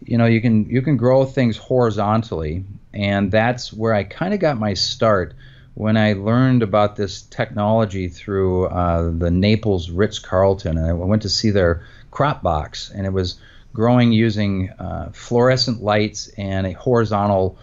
you 0.04 0.18
know, 0.18 0.26
you 0.26 0.40
can 0.40 0.68
you 0.68 0.82
can 0.82 0.96
grow 0.96 1.24
things 1.24 1.56
horizontally, 1.56 2.64
and 2.92 3.30
that's 3.30 3.72
where 3.72 3.94
I 3.94 4.02
kind 4.02 4.34
of 4.34 4.40
got 4.40 4.58
my 4.58 4.74
start 4.74 5.34
when 5.74 5.96
I 5.96 6.14
learned 6.14 6.64
about 6.64 6.96
this 6.96 7.22
technology 7.22 8.08
through 8.08 8.66
uh, 8.66 9.12
the 9.16 9.30
Naples 9.30 9.90
Ritz 9.90 10.18
Carlton, 10.18 10.76
and 10.76 10.88
I 10.88 10.92
went 10.92 11.22
to 11.22 11.28
see 11.28 11.50
their 11.50 11.86
crop 12.10 12.42
box, 12.42 12.90
and 12.92 13.06
it 13.06 13.12
was 13.12 13.36
growing 13.72 14.10
using 14.10 14.70
uh, 14.70 15.10
fluorescent 15.12 15.84
lights 15.84 16.26
and 16.36 16.66
a 16.66 16.72
horizontal 16.72 17.56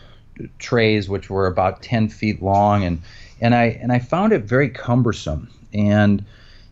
trays, 0.59 1.09
which 1.09 1.29
were 1.29 1.47
about 1.47 1.81
10 1.81 2.07
feet 2.07 2.41
long, 2.41 2.85
and 2.85 3.01
and 3.41 3.53
I 3.53 3.65
and 3.81 3.91
I 3.91 3.99
found 3.99 4.31
it 4.31 4.43
very 4.43 4.69
cumbersome. 4.69 5.49
And 5.73 6.23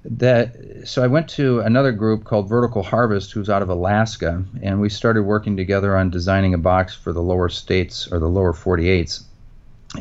that 0.06 0.56
so 0.86 1.04
I 1.04 1.08
went 1.08 1.28
to 1.32 1.60
another 1.60 1.92
group 1.92 2.24
called 2.24 2.48
Vertical 2.48 2.84
Harvest, 2.84 3.32
who's 3.32 3.50
out 3.50 3.62
of 3.62 3.70
Alaska, 3.70 4.44
and 4.62 4.80
we 4.80 4.90
started 4.90 5.24
working 5.24 5.58
together 5.58 5.98
on 5.98 6.10
designing 6.10 6.54
a 6.54 6.58
box 6.58 6.96
for 6.96 7.12
the 7.12 7.22
lower 7.22 7.50
states 7.50 8.08
or 8.12 8.20
the 8.20 8.30
lower 8.30 8.54
48s, 8.54 9.24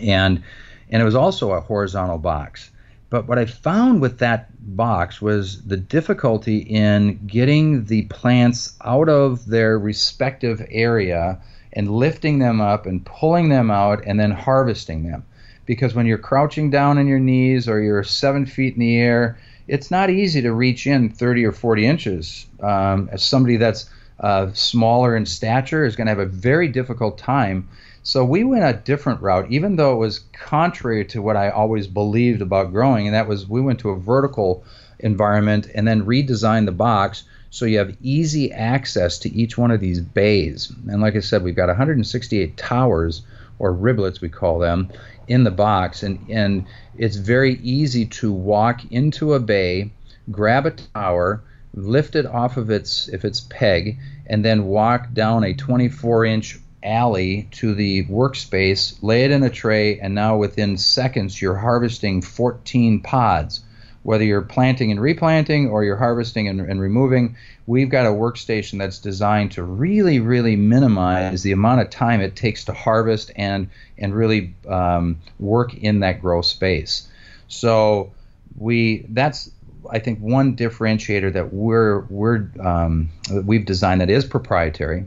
and 0.01 0.43
and 0.91 1.03
it 1.03 1.05
was 1.05 1.15
also 1.15 1.53
a 1.53 1.61
horizontal 1.61 2.19
box. 2.19 2.71
But 3.11 3.27
what 3.27 3.39
I 3.39 3.47
found 3.47 4.03
with 4.03 4.19
that 4.19 4.51
box 4.77 5.23
was 5.23 5.63
the 5.63 5.79
difficulty 5.79 6.59
in 6.59 7.27
getting 7.27 7.87
the 7.87 8.03
plants 8.03 8.77
out 8.85 9.09
of 9.09 9.47
their 9.47 9.79
respective 9.79 10.65
area 10.71 11.41
and 11.73 11.91
lifting 11.91 12.39
them 12.39 12.61
up 12.61 12.87
and 12.87 13.05
pulling 13.05 13.49
them 13.49 13.71
out 13.71 14.05
and 14.05 14.21
then 14.21 14.31
harvesting 14.31 15.05
them. 15.05 15.25
Because 15.65 15.95
when 15.95 16.07
you're 16.07 16.19
crouching 16.19 16.71
down 16.71 16.99
on 16.99 17.07
your 17.07 17.19
knees 17.19 17.69
or 17.69 17.81
you're 17.81 18.05
seven 18.05 18.47
feet 18.47 18.75
in 18.75 18.81
the 18.81 18.97
air, 18.97 19.39
it's 19.69 19.91
not 19.91 20.11
easy 20.11 20.43
to 20.43 20.53
reach 20.53 20.87
in 20.87 21.11
30 21.11 21.45
or 21.45 21.53
40 21.53 21.87
inches. 21.87 22.47
Um, 22.61 23.09
as 23.13 23.23
somebody 23.23 23.57
that's 23.57 23.89
uh, 24.19 24.53
smaller 24.53 25.17
in 25.17 25.27
stature 25.27 25.85
is 25.85 25.95
going 25.95 26.07
to 26.07 26.11
have 26.11 26.19
a 26.19 26.27
very 26.27 26.69
difficult 26.69 27.19
time 27.19 27.69
so 28.09 28.25
we 28.25 28.43
went 28.43 28.65
a 28.65 28.73
different 28.73 29.21
route, 29.21 29.51
even 29.51 29.77
though 29.77 29.93
it 29.93 29.99
was 29.99 30.21
contrary 30.33 31.05
to 31.07 31.21
what 31.21 31.37
I 31.37 31.51
always 31.51 31.87
believed 31.87 32.41
about 32.41 32.73
growing, 32.73 33.07
and 33.07 33.15
that 33.15 33.29
was 33.29 33.47
we 33.47 33.61
went 33.61 33.81
to 33.81 33.91
a 33.91 33.99
vertical 33.99 34.65
environment 34.99 35.69
and 35.75 35.87
then 35.87 36.07
redesigned 36.07 36.65
the 36.65 36.73
box 36.73 37.25
so 37.51 37.67
you 37.67 37.77
have 37.77 37.99
easy 38.01 38.51
access 38.51 39.19
to 39.19 39.35
each 39.35 39.59
one 39.59 39.71
of 39.71 39.81
these 39.81 40.01
bays. 40.01 40.73
And 40.89 41.03
like 41.03 41.17
I 41.17 41.21
said, 41.21 41.43
we've 41.43 41.55
got 41.55 41.69
168 41.69 42.57
towers 42.57 43.21
or 43.59 43.75
riblets 43.75 44.23
we 44.23 44.31
call 44.31 44.59
them 44.59 44.91
in 45.29 45.45
the 45.45 45.51
box, 45.51 46.03
and 46.03 46.19
and 46.29 46.65
it's 46.97 47.17
very 47.17 47.55
easy 47.63 48.07
to 48.07 48.33
walk 48.33 48.91
into 48.91 49.35
a 49.35 49.41
bay, 49.41 49.93
grab 50.31 50.67
a 50.67 50.71
tower, 50.71 51.43
lift 51.75 52.17
it 52.17 52.27
off 52.27 52.57
of 52.57 52.71
its 52.71 53.09
if 53.09 53.25
its 53.25 53.41
peg, 53.41 53.99
and 54.27 54.45
then 54.45 54.65
walk 54.67 55.13
down 55.13 55.45
a 55.45 55.55
24 55.55 56.25
inch 56.25 56.59
alley 56.83 57.49
to 57.51 57.75
the 57.75 58.05
workspace, 58.07 58.97
lay 59.03 59.25
it 59.25 59.31
in 59.31 59.43
a 59.43 59.51
tray, 59.51 60.01
and 60.01 60.15
now 60.15 60.37
within 60.37 60.77
seconds 60.77 61.41
you're 61.41 61.57
harvesting 61.57 62.23
14 62.23 63.01
pods. 63.01 63.61
Whether 64.09 64.25
you're 64.25 64.41
planting 64.41 64.91
and 64.91 65.01
replanting 65.01 65.69
or 65.69 65.85
you're 65.85 65.97
harvesting 65.97 66.49
and, 66.49 66.61
and, 66.61 66.81
removing, 66.81 67.37
we've 67.67 67.91
got 67.91 68.07
a 68.07 68.11
workstation 68.11 68.79
that's 68.79 68.99
designed 68.99 69.53
to 69.53 69.63
really, 69.63 70.19
really 70.19 70.57
minimize 70.57 71.43
the 71.43 71.53
amount 71.53 71.83
of 71.83 71.91
time 71.91 72.21
it 72.21 72.35
takes 72.35 72.65
to 72.65 72.73
harvest 72.73 73.31
and 73.37 73.69
and 73.99 74.15
really 74.15 74.55
um, 74.67 75.19
work 75.39 75.75
in 75.75 76.01
that 76.01 76.23
grow 76.23 76.41
space. 76.41 77.07
So 77.49 78.13
we 78.57 79.05
that's 79.11 79.51
I 79.91 79.99
think 79.99 80.21
one 80.21 80.57
differentiator 80.57 81.35
that 81.35 81.53
we're 81.53 82.01
we're 82.09 82.49
um, 82.61 83.11
that 83.31 83.45
we've 83.45 83.67
designed 83.67 84.01
that 84.01 84.11
is 84.11 84.25
proprietary 84.25 85.07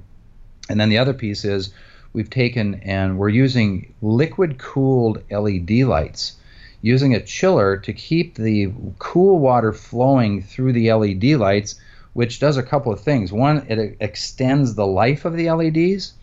and 0.70 0.80
then 0.80 0.90
the 0.90 1.00
other 1.00 1.14
piece 1.14 1.44
is 1.44 1.74
we've 2.14 2.30
taken 2.30 2.76
and 2.76 3.18
we're 3.18 3.30
using 3.30 3.94
liquid 4.02 4.58
cooled 4.58 5.22
LED 5.30 5.72
lights, 5.82 6.38
using 6.82 7.14
a 7.14 7.22
chiller 7.22 7.78
to 7.78 7.94
keep 7.94 8.36
the 8.36 8.72
cool 9.00 9.40
water 9.40 9.72
flowing 9.72 10.42
through 10.42 10.74
the 10.74 10.92
LED 10.92 11.24
lights, 11.40 11.76
which 12.14 12.40
does 12.40 12.58
a 12.58 12.64
couple 12.64 12.92
of 12.92 13.00
things. 13.00 13.32
One, 13.32 13.66
it 13.70 13.98
extends 14.00 14.74
the 14.74 14.88
life 14.88 15.26
of 15.26 15.36
the 15.36 15.52
LEDs, 15.52 16.14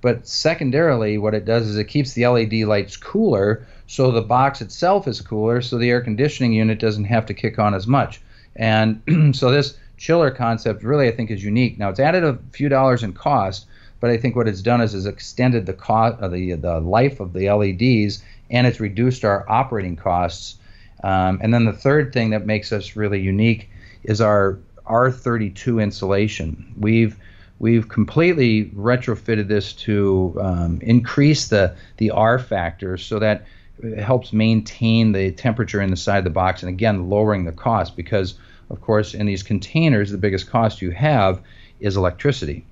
but 0.00 0.26
secondarily, 0.26 1.18
what 1.18 1.34
it 1.34 1.44
does 1.44 1.66
is 1.66 1.76
it 1.76 1.84
keeps 1.84 2.12
the 2.12 2.26
LED 2.26 2.68
lights 2.68 2.96
cooler, 2.96 3.66
so 3.86 4.10
the 4.10 4.22
box 4.22 4.60
itself 4.60 5.08
is 5.08 5.20
cooler, 5.20 5.60
so 5.60 5.78
the 5.78 5.90
air 5.90 6.00
conditioning 6.00 6.52
unit 6.52 6.78
doesn't 6.78 7.04
have 7.04 7.26
to 7.26 7.34
kick 7.34 7.58
on 7.58 7.74
as 7.74 7.86
much. 7.86 8.20
And 8.54 9.00
so 9.34 9.50
this 9.50 9.78
chiller 9.96 10.30
concept 10.30 10.82
really, 10.82 11.08
I 11.08 11.12
think, 11.12 11.30
is 11.30 11.44
unique. 11.44 11.78
Now, 11.78 11.88
it's 11.88 12.00
added 12.00 12.24
a 12.24 12.38
few 12.52 12.68
dollars 12.68 13.02
in 13.02 13.12
cost, 13.12 13.66
but 14.00 14.10
I 14.10 14.16
think 14.16 14.36
what 14.36 14.46
it's 14.46 14.62
done 14.62 14.80
is 14.80 14.92
has 14.92 15.06
extended 15.06 15.66
the 15.66 15.76
uh, 15.92 16.28
the 16.28 16.54
the 16.54 16.80
life 16.80 17.18
of 17.18 17.32
the 17.32 17.50
LEDs, 17.50 18.22
and 18.50 18.66
it's 18.66 18.80
reduced 18.80 19.24
our 19.24 19.48
operating 19.48 19.96
costs. 19.96 20.56
Um, 21.04 21.38
and 21.42 21.52
then 21.54 21.64
the 21.64 21.72
third 21.72 22.12
thing 22.12 22.30
that 22.30 22.46
makes 22.46 22.72
us 22.72 22.96
really 22.96 23.20
unique 23.20 23.70
is 24.02 24.20
our 24.20 24.58
R32 24.86 25.82
insulation. 25.82 26.74
We've 26.78 27.16
we've 27.60 27.88
completely 27.88 28.66
retrofitted 28.66 29.48
this 29.48 29.72
to 29.72 30.36
um, 30.40 30.80
increase 30.82 31.48
the 31.48 31.76
the 31.98 32.10
R 32.10 32.38
factor 32.38 32.96
so 32.96 33.18
that 33.18 33.46
it 33.82 34.02
helps 34.02 34.32
maintain 34.32 35.12
the 35.12 35.30
temperature 35.32 35.80
inside 35.80 36.24
the 36.24 36.30
box, 36.30 36.62
and 36.62 36.70
again 36.70 37.08
lowering 37.08 37.44
the 37.44 37.52
cost 37.52 37.96
because 37.96 38.34
of 38.70 38.80
course 38.80 39.14
in 39.14 39.26
these 39.26 39.42
containers 39.42 40.10
the 40.10 40.18
biggest 40.18 40.50
cost 40.50 40.82
you 40.82 40.90
have 40.90 41.40
is 41.80 41.96
electricity. 41.96 42.64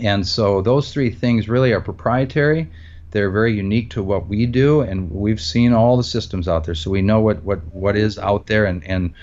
And 0.00 0.26
so 0.26 0.60
those 0.60 0.92
three 0.92 1.10
things 1.10 1.48
really 1.48 1.72
are 1.72 1.80
proprietary. 1.80 2.68
They're 3.14 3.30
very 3.30 3.54
unique 3.54 3.90
to 3.90 4.02
what 4.02 4.26
we 4.26 4.44
do, 4.44 4.80
and 4.80 5.08
we've 5.08 5.40
seen 5.40 5.72
all 5.72 5.96
the 5.96 6.02
systems 6.02 6.48
out 6.48 6.64
there, 6.64 6.74
so 6.74 6.90
we 6.90 7.00
know 7.00 7.20
what 7.20 7.44
what 7.44 7.60
what 7.72 7.96
is 7.96 8.18
out 8.18 8.48
there. 8.48 8.64
And 8.64 8.84
and 8.84 9.14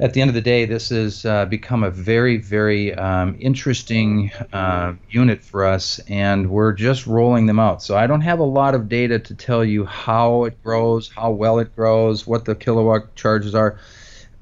at 0.00 0.12
the 0.12 0.20
end 0.20 0.28
of 0.28 0.34
the 0.34 0.40
day, 0.40 0.64
this 0.66 0.88
has 0.88 1.24
uh, 1.24 1.44
become 1.44 1.84
a 1.84 1.90
very 1.90 2.36
very 2.36 2.92
um, 2.94 3.36
interesting 3.38 4.32
uh, 4.52 4.94
unit 5.08 5.40
for 5.40 5.64
us, 5.64 6.00
and 6.08 6.50
we're 6.50 6.72
just 6.72 7.06
rolling 7.06 7.46
them 7.46 7.60
out. 7.60 7.80
So 7.80 7.96
I 7.96 8.08
don't 8.08 8.22
have 8.22 8.40
a 8.40 8.44
lot 8.44 8.74
of 8.74 8.88
data 8.88 9.20
to 9.20 9.34
tell 9.36 9.64
you 9.64 9.84
how 9.84 10.42
it 10.42 10.60
grows, 10.64 11.08
how 11.08 11.30
well 11.30 11.60
it 11.60 11.76
grows, 11.76 12.26
what 12.26 12.44
the 12.44 12.56
kilowatt 12.56 13.14
charges 13.14 13.54
are. 13.54 13.78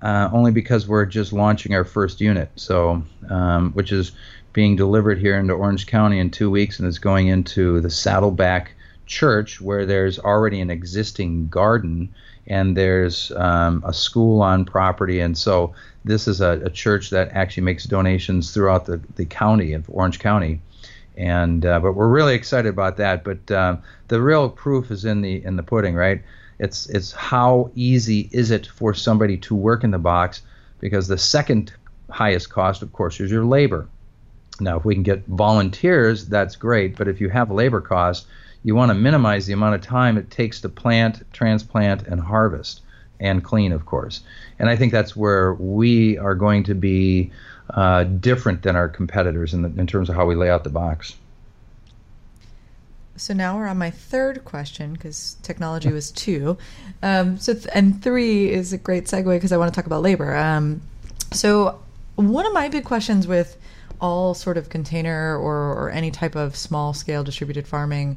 Uh, 0.01 0.29
only 0.33 0.53
because 0.53 0.87
we're 0.89 1.07
just 1.07 1.33
launching 1.33 1.75
our 1.75 1.85
first 1.85 2.21
unit, 2.21 2.51
so 2.57 3.03
um, 3.31 3.73
which 3.73 3.93
is 3.93 4.13
being 4.55 4.77
delivered 4.77 5.19
here 5.19 5.37
into 5.37 5.53
Orange 5.53 5.87
County 5.87 6.19
in 6.19 6.31
two 6.31 6.51
weeks, 6.51 6.79
and 6.79 6.89
it's 6.89 6.99
going 6.99 7.27
into 7.27 7.81
the 7.81 7.91
Saddleback 7.91 8.73
Church, 9.05 9.61
where 9.61 9.85
there's 9.85 10.19
already 10.19 10.61
an 10.61 10.71
existing 10.71 11.49
garden 11.49 12.15
and 12.47 12.77
there's 12.77 13.33
um, 13.33 13.83
a 13.85 13.93
school 13.93 14.41
on 14.43 14.65
property. 14.65 15.21
And 15.21 15.37
so 15.37 15.75
this 16.05 16.29
is 16.29 16.41
a, 16.41 16.63
a, 16.65 16.71
church 16.71 17.11
that 17.11 17.31
actually 17.33 17.63
makes 17.65 17.85
donations 17.85 18.53
throughout 18.53 18.87
the, 18.87 19.01
the 19.17 19.25
county 19.25 19.73
of 19.73 19.89
Orange 19.89 20.19
County. 20.19 20.61
And 21.17 21.65
uh, 21.65 21.81
but 21.81 21.93
we're 21.93 22.09
really 22.09 22.35
excited 22.35 22.69
about 22.69 22.97
that. 22.99 23.25
But 23.25 23.51
um, 23.51 23.83
the 24.09 24.21
real 24.21 24.49
proof 24.49 24.91
is 24.91 25.05
in 25.05 25.23
the 25.23 25.45
in 25.45 25.57
the 25.57 25.63
pudding, 25.63 25.95
right? 25.95 26.23
It's 26.59 26.87
it's 26.87 27.13
how 27.13 27.71
easy 27.75 28.29
is 28.33 28.51
it 28.51 28.67
for 28.67 28.95
somebody 28.95 29.37
to 29.39 29.55
work 29.55 29.85
in 29.85 29.91
the 29.91 29.99
box? 29.99 30.43
Because 30.81 31.09
the 31.09 31.19
second 31.19 31.73
highest 32.11 32.51
cost, 32.51 32.83
of 32.83 32.93
course, 32.93 33.21
is 33.21 33.31
your 33.31 33.45
labor. 33.45 33.89
Now, 34.61 34.77
if 34.77 34.85
we 34.85 34.95
can 34.95 35.03
get 35.03 35.27
volunteers, 35.27 36.27
that's 36.27 36.57
great. 36.57 36.97
But 36.97 37.09
if 37.09 37.21
you 37.21 37.29
have 37.29 37.51
labor 37.51 37.81
costs, 37.81 38.27
you 38.63 38.75
want 38.75 38.91
to 38.91 38.95
minimize 38.95 39.47
the 39.47 39.53
amount 39.53 39.75
of 39.75 39.83
time 39.83 40.17
it 40.17 40.31
takes 40.31 40.61
to 40.63 40.69
plant, 40.69 41.23
transplant, 41.33 42.03
and 42.03 42.21
harvest, 42.21 42.81
and 43.21 43.43
clean, 43.43 43.73
of 43.73 43.85
course. 43.85 44.21
And 44.59 44.69
I 44.71 44.77
think 44.77 44.93
that's 44.93 45.15
where 45.17 45.55
we 45.55 46.17
are 46.19 46.35
going 46.35 46.65
to 46.65 46.75
be 46.75 47.31
uh, 47.71 48.05
different 48.05 48.63
than 48.63 48.77
our 48.77 48.89
competitors 48.89 49.55
in, 49.55 49.63
the, 49.63 49.81
in 49.81 49.87
terms 49.87 50.09
of 50.09 50.15
how 50.15 50.27
we 50.27 50.35
lay 50.35 50.51
out 50.51 50.65
the 50.65 50.71
box. 50.71 51.17
So 53.17 53.33
now 53.33 53.57
we're 53.57 53.69
on 53.69 53.79
my 53.79 53.91
third 53.91 54.45
question 54.45 54.93
because 54.95 55.37
technology 55.43 55.93
was 55.93 56.11
two. 56.11 56.59
Um, 57.03 57.39
so 57.39 57.55
th- 57.55 57.69
and 57.73 58.03
three 58.03 58.51
is 58.51 58.73
a 58.73 58.79
great 58.79 59.05
segue 59.05 59.37
because 59.37 59.53
I 59.53 59.57
want 59.57 59.73
to 59.73 59.77
talk 59.77 59.87
about 59.87 60.03
labor. 60.03 60.35
Um, 60.35 60.83
so 61.33 61.81
one 62.17 62.45
of 62.45 62.53
my 62.53 62.69
big 62.69 62.85
questions 62.85 63.29
with 63.29 63.57
all 64.01 64.35
sort 64.35 64.57
of 64.57 64.69
container 64.69 65.37
or, 65.37 65.73
or 65.75 65.91
any 65.91 66.11
type 66.11 66.35
of 66.35 66.57
small 66.57 66.93
scale 66.93 67.25
distributed 67.25 67.67
farming 67.67 68.17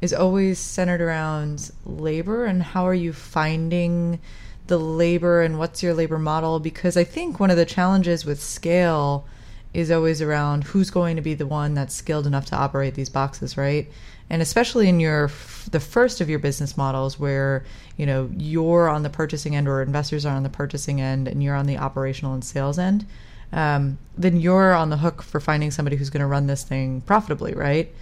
is 0.00 0.12
always 0.12 0.58
centered 0.58 1.00
around 1.00 1.70
labor 1.84 2.44
and 2.44 2.62
how 2.62 2.86
are 2.86 2.94
you 2.94 3.12
finding 3.12 4.20
the 4.68 4.78
labor 4.78 5.42
and 5.42 5.58
what's 5.58 5.82
your 5.82 5.94
labor 5.94 6.18
model? 6.18 6.60
Because 6.60 6.96
i 6.96 7.04
think 7.04 7.40
one 7.40 7.50
of 7.50 7.56
the 7.56 7.64
challenges 7.64 8.24
with 8.24 8.42
scale 8.42 9.26
is 9.74 9.90
always 9.90 10.22
around 10.22 10.64
who's 10.64 10.90
going 10.90 11.16
to 11.16 11.22
be 11.22 11.34
the 11.34 11.46
one 11.46 11.74
that's 11.74 11.94
skilled 11.94 12.26
enough 12.26 12.46
to 12.46 12.56
operate 12.56 12.94
these 12.94 13.08
boxes 13.10 13.56
right? 13.56 13.90
And 14.30 14.42
especially 14.42 14.88
in 14.88 15.00
your 15.00 15.30
the 15.70 15.80
first 15.80 16.20
of 16.20 16.28
your 16.28 16.38
business 16.38 16.76
models 16.76 17.18
where 17.18 17.64
you 17.96 18.06
know 18.06 18.30
you're 18.36 18.88
on 18.88 19.02
the 19.02 19.10
purchasing 19.10 19.56
end 19.56 19.68
or 19.68 19.82
investors 19.82 20.24
are 20.24 20.36
on 20.36 20.42
the 20.42 20.48
purchasing 20.48 21.00
end 21.00 21.28
and 21.28 21.42
you're 21.42 21.56
on 21.56 21.66
the 21.66 21.78
operational 21.78 22.34
and 22.34 22.44
sales 22.44 22.78
end 22.78 23.06
um, 23.52 23.98
then 24.16 24.40
you're 24.40 24.74
on 24.74 24.90
the 24.90 24.96
hook 24.96 25.22
for 25.22 25.40
finding 25.40 25.70
somebody 25.70 25.96
who's 25.96 26.10
going 26.10 26.20
to 26.20 26.26
run 26.26 26.46
this 26.46 26.64
thing 26.64 27.00
profitably, 27.02 27.54
right? 27.54 27.92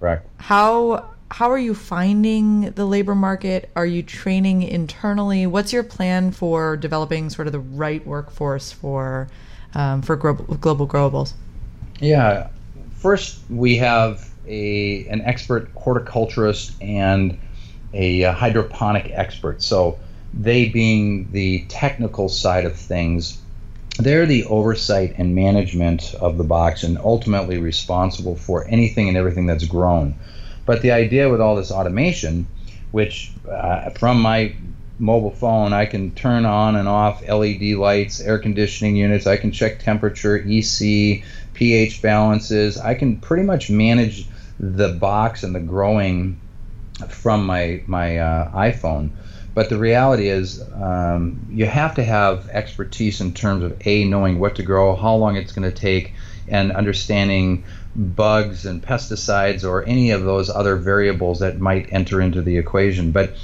Right. 0.00 0.20
How 0.38 1.10
how 1.30 1.50
are 1.50 1.58
you 1.58 1.74
finding 1.74 2.70
the 2.70 2.86
labor 2.86 3.14
market? 3.14 3.70
Are 3.76 3.84
you 3.84 4.02
training 4.02 4.62
internally? 4.62 5.46
What's 5.46 5.72
your 5.72 5.82
plan 5.82 6.32
for 6.32 6.76
developing 6.76 7.28
sort 7.30 7.46
of 7.46 7.52
the 7.52 7.60
right 7.60 8.04
workforce 8.06 8.72
for 8.72 9.28
um, 9.74 10.02
for 10.02 10.16
global 10.16 10.86
growables? 10.86 11.34
Yeah, 12.00 12.48
first 12.96 13.40
we 13.50 13.76
have 13.76 14.28
a 14.46 15.06
an 15.08 15.20
expert 15.22 15.70
horticulturist 15.76 16.80
and 16.80 17.38
a, 17.92 18.22
a 18.22 18.32
hydroponic 18.32 19.10
expert. 19.12 19.62
So 19.62 19.98
they 20.32 20.68
being 20.68 21.30
the 21.32 21.64
technical 21.68 22.28
side 22.28 22.64
of 22.64 22.76
things, 22.76 23.40
they're 23.98 24.26
the 24.26 24.44
oversight 24.44 25.14
and 25.18 25.34
management 25.34 26.14
of 26.14 26.38
the 26.38 26.44
box 26.44 26.84
and 26.84 26.98
ultimately 26.98 27.58
responsible 27.58 28.36
for 28.36 28.66
anything 28.68 29.08
and 29.08 29.16
everything 29.16 29.46
that's 29.46 29.64
grown. 29.64 30.14
But 30.66 30.82
the 30.82 30.92
idea 30.92 31.28
with 31.28 31.40
all 31.40 31.56
this 31.56 31.70
automation, 31.70 32.46
which 32.92 33.32
uh, 33.50 33.90
from 33.90 34.22
my 34.22 34.54
mobile 34.98 35.30
phone, 35.30 35.72
I 35.72 35.86
can 35.86 36.12
turn 36.12 36.44
on 36.44 36.76
and 36.76 36.88
off 36.88 37.26
LED 37.26 37.76
lights, 37.76 38.20
air 38.20 38.38
conditioning 38.38 38.96
units, 38.96 39.26
I 39.26 39.36
can 39.36 39.50
check 39.50 39.80
temperature, 39.80 40.36
EC, 40.36 41.22
pH 41.54 42.02
balances. 42.02 42.78
I 42.78 42.94
can 42.94 43.16
pretty 43.16 43.44
much 43.44 43.70
manage 43.70 44.26
the 44.60 44.90
box 44.90 45.42
and 45.42 45.54
the 45.54 45.60
growing 45.60 46.40
from 47.08 47.46
my 47.46 47.82
my 47.86 48.18
uh, 48.18 48.52
iPhone. 48.52 49.10
But 49.58 49.70
the 49.70 49.76
reality 49.76 50.28
is, 50.28 50.62
um, 50.72 51.44
you 51.50 51.66
have 51.66 51.96
to 51.96 52.04
have 52.04 52.48
expertise 52.50 53.20
in 53.20 53.34
terms 53.34 53.64
of 53.64 53.76
a 53.84 54.04
knowing 54.04 54.38
what 54.38 54.54
to 54.54 54.62
grow, 54.62 54.94
how 54.94 55.16
long 55.16 55.34
it's 55.34 55.50
going 55.50 55.68
to 55.68 55.76
take, 55.76 56.12
and 56.46 56.70
understanding 56.70 57.64
bugs 57.96 58.66
and 58.66 58.80
pesticides 58.80 59.68
or 59.68 59.82
any 59.82 60.12
of 60.12 60.22
those 60.22 60.48
other 60.48 60.76
variables 60.76 61.40
that 61.40 61.58
might 61.58 61.92
enter 61.92 62.20
into 62.20 62.40
the 62.40 62.56
equation. 62.56 63.10
But 63.10 63.34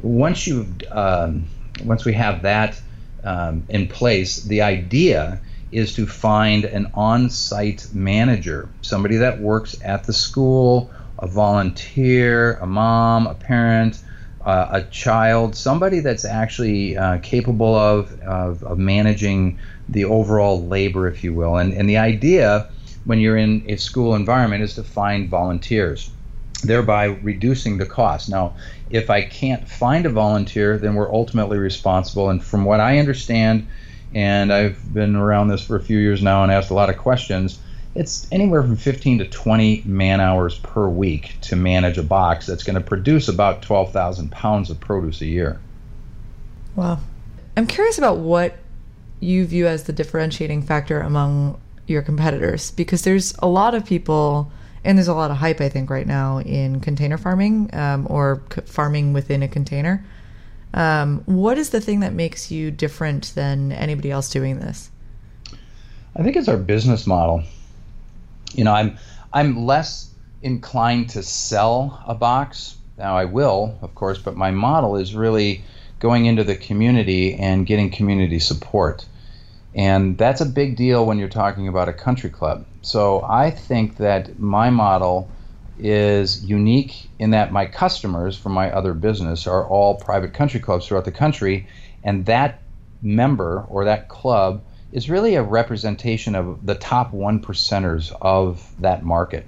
once 0.00 0.46
you 0.46 0.72
um, 0.92 1.46
once 1.84 2.04
we 2.04 2.12
have 2.12 2.42
that 2.42 2.80
um, 3.24 3.64
in 3.68 3.88
place, 3.88 4.44
the 4.44 4.62
idea 4.62 5.40
is 5.72 5.94
to 5.94 6.06
find 6.06 6.64
an 6.64 6.92
on-site 6.94 7.88
manager, 7.92 8.68
somebody 8.82 9.16
that 9.16 9.40
works 9.40 9.74
at 9.82 10.04
the 10.04 10.12
school, 10.12 10.92
a 11.18 11.26
volunteer, 11.26 12.54
a 12.58 12.66
mom, 12.66 13.26
a 13.26 13.34
parent, 13.34 13.98
uh, 14.46 14.68
a 14.70 14.82
child, 14.84 15.56
somebody 15.56 15.98
that's 15.98 16.24
actually 16.24 16.96
uh, 16.96 17.18
capable 17.18 17.74
of, 17.74 18.18
of, 18.20 18.62
of 18.62 18.78
managing 18.78 19.58
the 19.88 20.04
overall 20.04 20.64
labor, 20.66 21.08
if 21.08 21.24
you 21.24 21.34
will. 21.34 21.56
And, 21.56 21.72
and 21.74 21.88
the 21.88 21.96
idea 21.96 22.70
when 23.04 23.18
you're 23.18 23.36
in 23.36 23.64
a 23.66 23.76
school 23.76 24.14
environment 24.14 24.62
is 24.62 24.74
to 24.76 24.84
find 24.84 25.28
volunteers, 25.28 26.10
thereby 26.62 27.06
reducing 27.06 27.78
the 27.78 27.86
cost. 27.86 28.28
Now, 28.28 28.54
if 28.88 29.10
I 29.10 29.22
can't 29.22 29.68
find 29.68 30.06
a 30.06 30.10
volunteer, 30.10 30.78
then 30.78 30.94
we're 30.94 31.12
ultimately 31.12 31.58
responsible. 31.58 32.30
And 32.30 32.42
from 32.42 32.64
what 32.64 32.78
I 32.78 32.98
understand, 32.98 33.66
and 34.14 34.52
I've 34.52 34.94
been 34.94 35.16
around 35.16 35.48
this 35.48 35.66
for 35.66 35.74
a 35.74 35.82
few 35.82 35.98
years 35.98 36.22
now 36.22 36.44
and 36.44 36.52
asked 36.52 36.70
a 36.70 36.74
lot 36.74 36.88
of 36.88 36.96
questions, 36.96 37.58
it's 37.96 38.26
anywhere 38.30 38.62
from 38.62 38.76
15 38.76 39.18
to 39.18 39.24
20 39.26 39.82
man 39.86 40.20
hours 40.20 40.58
per 40.58 40.88
week 40.88 41.34
to 41.42 41.56
manage 41.56 41.96
a 41.98 42.02
box 42.02 42.46
that's 42.46 42.62
going 42.62 42.74
to 42.74 42.80
produce 42.80 43.28
about 43.28 43.62
12,000 43.62 44.30
pounds 44.30 44.70
of 44.70 44.78
produce 44.78 45.20
a 45.22 45.26
year. 45.26 45.60
Wow. 46.74 46.98
I'm 47.56 47.66
curious 47.66 47.96
about 47.96 48.18
what 48.18 48.58
you 49.20 49.46
view 49.46 49.66
as 49.66 49.84
the 49.84 49.92
differentiating 49.92 50.62
factor 50.62 51.00
among 51.00 51.58
your 51.86 52.02
competitors 52.02 52.70
because 52.72 53.02
there's 53.02 53.34
a 53.38 53.46
lot 53.46 53.74
of 53.74 53.86
people 53.86 54.50
and 54.84 54.98
there's 54.98 55.08
a 55.08 55.14
lot 55.14 55.30
of 55.30 55.36
hype 55.36 55.60
i 55.60 55.68
think 55.68 55.88
right 55.88 56.06
now 56.06 56.40
in 56.40 56.80
container 56.80 57.16
farming 57.16 57.70
um, 57.72 58.06
or 58.10 58.42
c- 58.52 58.60
farming 58.62 59.12
within 59.12 59.42
a 59.42 59.48
container 59.48 60.04
um, 60.74 61.22
what 61.26 61.56
is 61.56 61.70
the 61.70 61.80
thing 61.80 62.00
that 62.00 62.12
makes 62.12 62.50
you 62.50 62.70
different 62.70 63.32
than 63.34 63.72
anybody 63.72 64.10
else 64.10 64.28
doing 64.28 64.58
this 64.58 64.90
i 66.16 66.22
think 66.22 66.36
it's 66.36 66.48
our 66.48 66.56
business 66.56 67.06
model 67.06 67.42
you 68.52 68.64
know 68.64 68.72
i'm 68.72 68.96
i'm 69.32 69.66
less 69.66 70.12
inclined 70.42 71.10
to 71.10 71.22
sell 71.22 72.02
a 72.06 72.14
box 72.14 72.76
now 72.98 73.16
i 73.16 73.24
will 73.24 73.78
of 73.82 73.94
course 73.94 74.18
but 74.18 74.36
my 74.36 74.50
model 74.50 74.96
is 74.96 75.14
really 75.14 75.64
going 75.98 76.26
into 76.26 76.44
the 76.44 76.56
community 76.56 77.34
and 77.34 77.66
getting 77.66 77.90
community 77.90 78.38
support 78.38 79.06
and 79.76 80.16
that's 80.16 80.40
a 80.40 80.46
big 80.46 80.74
deal 80.74 81.04
when 81.04 81.18
you're 81.18 81.28
talking 81.28 81.68
about 81.68 81.90
a 81.90 81.92
country 81.92 82.30
club. 82.30 82.64
So 82.80 83.22
I 83.28 83.50
think 83.50 83.98
that 83.98 84.38
my 84.40 84.70
model 84.70 85.30
is 85.78 86.42
unique 86.42 87.10
in 87.18 87.30
that 87.30 87.52
my 87.52 87.66
customers 87.66 88.38
from 88.38 88.52
my 88.52 88.72
other 88.72 88.94
business 88.94 89.46
are 89.46 89.68
all 89.68 89.96
private 89.96 90.32
country 90.32 90.60
clubs 90.60 90.86
throughout 90.86 91.04
the 91.04 91.12
country. 91.12 91.68
And 92.02 92.24
that 92.24 92.62
member 93.02 93.66
or 93.68 93.84
that 93.84 94.08
club 94.08 94.64
is 94.92 95.10
really 95.10 95.34
a 95.34 95.42
representation 95.42 96.34
of 96.34 96.64
the 96.64 96.74
top 96.74 97.12
one 97.12 97.40
percenters 97.40 98.16
of 98.20 98.72
that 98.80 99.04
market. 99.04 99.46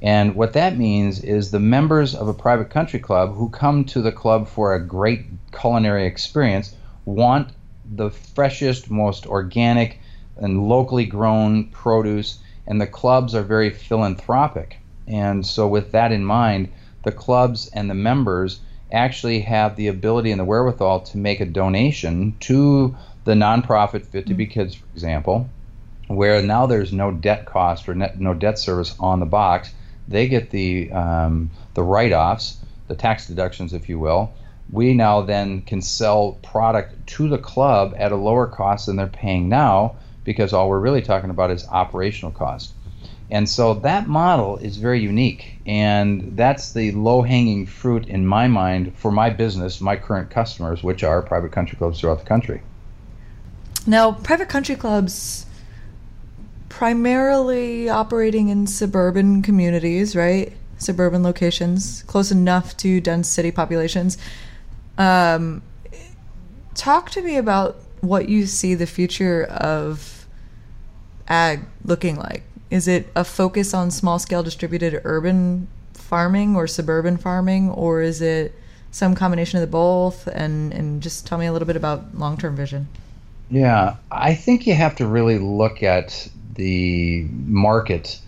And 0.00 0.34
what 0.34 0.54
that 0.54 0.76
means 0.76 1.22
is 1.22 1.50
the 1.50 1.60
members 1.60 2.14
of 2.14 2.26
a 2.26 2.34
private 2.34 2.70
country 2.70 2.98
club 2.98 3.36
who 3.36 3.48
come 3.48 3.84
to 3.86 4.02
the 4.02 4.10
club 4.10 4.48
for 4.48 4.74
a 4.74 4.84
great 4.84 5.26
culinary 5.52 6.06
experience 6.06 6.74
want 7.04 7.52
the 7.94 8.10
freshest, 8.10 8.90
most 8.90 9.26
organic, 9.26 10.00
and 10.36 10.68
locally 10.68 11.04
grown 11.04 11.64
produce, 11.66 12.38
and 12.66 12.80
the 12.80 12.86
clubs 12.86 13.34
are 13.34 13.42
very 13.42 13.70
philanthropic. 13.70 14.78
And 15.06 15.46
so, 15.46 15.68
with 15.68 15.92
that 15.92 16.10
in 16.10 16.24
mind, 16.24 16.70
the 17.04 17.12
clubs 17.12 17.68
and 17.72 17.90
the 17.90 17.94
members 17.94 18.60
actually 18.90 19.40
have 19.40 19.76
the 19.76 19.88
ability 19.88 20.30
and 20.30 20.40
the 20.40 20.44
wherewithal 20.44 21.00
to 21.00 21.18
make 21.18 21.40
a 21.40 21.46
donation 21.46 22.34
to 22.40 22.96
the 23.24 23.34
nonprofit 23.34 24.06
Fit 24.06 24.26
to 24.26 24.34
Be 24.34 24.46
mm. 24.46 24.50
Kids, 24.50 24.74
for 24.74 24.86
example, 24.94 25.48
where 26.08 26.42
now 26.42 26.66
there's 26.66 26.92
no 26.92 27.10
debt 27.10 27.46
cost 27.46 27.88
or 27.88 27.94
net, 27.94 28.18
no 28.20 28.34
debt 28.34 28.58
service 28.58 28.94
on 28.98 29.20
the 29.20 29.26
box. 29.26 29.72
They 30.08 30.28
get 30.28 30.50
the 30.50 30.90
um, 30.92 31.50
the 31.74 31.82
write-offs, 31.82 32.58
the 32.88 32.94
tax 32.94 33.26
deductions, 33.26 33.72
if 33.72 33.88
you 33.88 33.98
will, 33.98 34.32
we 34.70 34.94
now 34.94 35.20
then 35.20 35.62
can 35.62 35.82
sell 35.82 36.38
product 36.42 37.06
to 37.06 37.28
the 37.28 37.38
club 37.38 37.94
at 37.96 38.10
a 38.10 38.16
lower 38.16 38.46
cost 38.46 38.86
than 38.86 38.96
they're 38.96 39.06
paying 39.06 39.48
now 39.48 39.96
because 40.24 40.52
all 40.52 40.68
we're 40.68 40.80
really 40.80 41.02
talking 41.02 41.30
about 41.30 41.50
is 41.50 41.66
operational 41.68 42.32
cost. 42.32 42.72
And 43.30 43.48
so 43.48 43.74
that 43.74 44.08
model 44.08 44.58
is 44.58 44.76
very 44.76 45.00
unique, 45.00 45.58
and 45.64 46.36
that's 46.36 46.72
the 46.74 46.92
low 46.92 47.22
hanging 47.22 47.64
fruit 47.64 48.06
in 48.06 48.26
my 48.26 48.46
mind 48.46 48.94
for 48.96 49.10
my 49.10 49.30
business, 49.30 49.80
my 49.80 49.96
current 49.96 50.30
customers, 50.30 50.82
which 50.82 51.02
are 51.02 51.22
private 51.22 51.50
country 51.50 51.78
clubs 51.78 51.98
throughout 51.98 52.18
the 52.18 52.26
country. 52.26 52.60
Now, 53.86 54.12
private 54.12 54.48
country 54.48 54.76
clubs 54.76 55.46
primarily 56.68 57.88
operating 57.88 58.48
in 58.48 58.66
suburban 58.66 59.42
communities, 59.42 60.16
right? 60.16 60.52
Suburban 60.78 61.22
locations, 61.22 62.02
close 62.04 62.30
enough 62.30 62.76
to 62.78 63.00
dense 63.00 63.28
city 63.28 63.50
populations. 63.50 64.18
Um, 64.98 65.62
talk 66.74 67.10
to 67.10 67.22
me 67.22 67.36
about 67.36 67.76
what 68.00 68.28
you 68.28 68.46
see 68.46 68.74
the 68.74 68.86
future 68.86 69.44
of 69.44 70.26
ag 71.28 71.60
looking 71.84 72.16
like. 72.16 72.42
Is 72.70 72.88
it 72.88 73.08
a 73.14 73.24
focus 73.24 73.74
on 73.74 73.90
small 73.90 74.18
scale 74.18 74.42
distributed 74.42 75.00
urban 75.04 75.68
farming 75.92 76.56
or 76.56 76.66
suburban 76.66 77.16
farming, 77.16 77.70
or 77.70 78.00
is 78.00 78.20
it 78.20 78.54
some 78.90 79.14
combination 79.14 79.58
of 79.58 79.60
the 79.60 79.70
both? 79.70 80.26
And, 80.26 80.72
and 80.72 81.02
just 81.02 81.26
tell 81.26 81.38
me 81.38 81.46
a 81.46 81.52
little 81.52 81.66
bit 81.66 81.76
about 81.76 82.16
long 82.16 82.36
term 82.36 82.56
vision. 82.56 82.88
Yeah, 83.52 83.96
I 84.10 84.34
think 84.34 84.66
you 84.66 84.72
have 84.72 84.96
to 84.96 85.06
really 85.06 85.38
look 85.38 85.82
at 85.82 86.26
the 86.54 87.26
market 87.30 88.18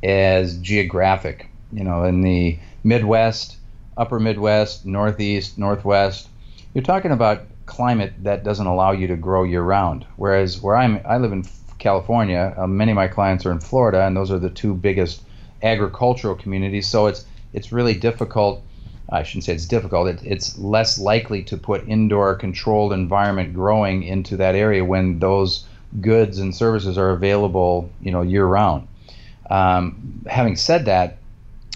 as 0.00 0.58
geographic. 0.58 1.48
You 1.72 1.82
know, 1.82 2.04
in 2.04 2.20
the 2.20 2.56
Midwest, 2.84 3.56
upper 3.96 4.20
Midwest, 4.20 4.86
Northeast, 4.86 5.58
Northwest, 5.58 6.28
you're 6.72 6.84
talking 6.84 7.10
about 7.10 7.42
climate 7.66 8.12
that 8.22 8.44
doesn't 8.44 8.66
allow 8.66 8.92
you 8.92 9.08
to 9.08 9.16
grow 9.16 9.42
year 9.42 9.62
round. 9.62 10.06
Whereas 10.14 10.62
where 10.62 10.76
I'm, 10.76 11.00
I 11.04 11.18
live 11.18 11.32
in 11.32 11.44
California. 11.80 12.54
Uh, 12.56 12.68
many 12.68 12.92
of 12.92 12.96
my 12.96 13.08
clients 13.08 13.44
are 13.46 13.50
in 13.50 13.58
Florida, 13.58 14.06
and 14.06 14.16
those 14.16 14.30
are 14.30 14.38
the 14.38 14.50
two 14.50 14.72
biggest 14.72 15.22
agricultural 15.64 16.36
communities. 16.36 16.86
So 16.86 17.08
it's 17.08 17.24
it's 17.52 17.72
really 17.72 17.94
difficult. 17.94 18.62
I 19.10 19.22
shouldn't 19.22 19.44
say 19.44 19.54
it's 19.54 19.66
difficult. 19.66 20.08
It, 20.08 20.20
it's 20.22 20.58
less 20.58 20.98
likely 20.98 21.42
to 21.44 21.56
put 21.56 21.88
indoor 21.88 22.34
controlled 22.34 22.92
environment 22.92 23.54
growing 23.54 24.02
into 24.02 24.36
that 24.36 24.54
area 24.54 24.84
when 24.84 25.18
those 25.18 25.66
goods 26.00 26.38
and 26.38 26.54
services 26.54 26.96
are 26.96 27.10
available, 27.10 27.90
you 28.00 28.12
know, 28.12 28.22
year 28.22 28.46
round. 28.46 28.86
Um, 29.48 30.22
having 30.28 30.54
said 30.54 30.84
that, 30.84 31.18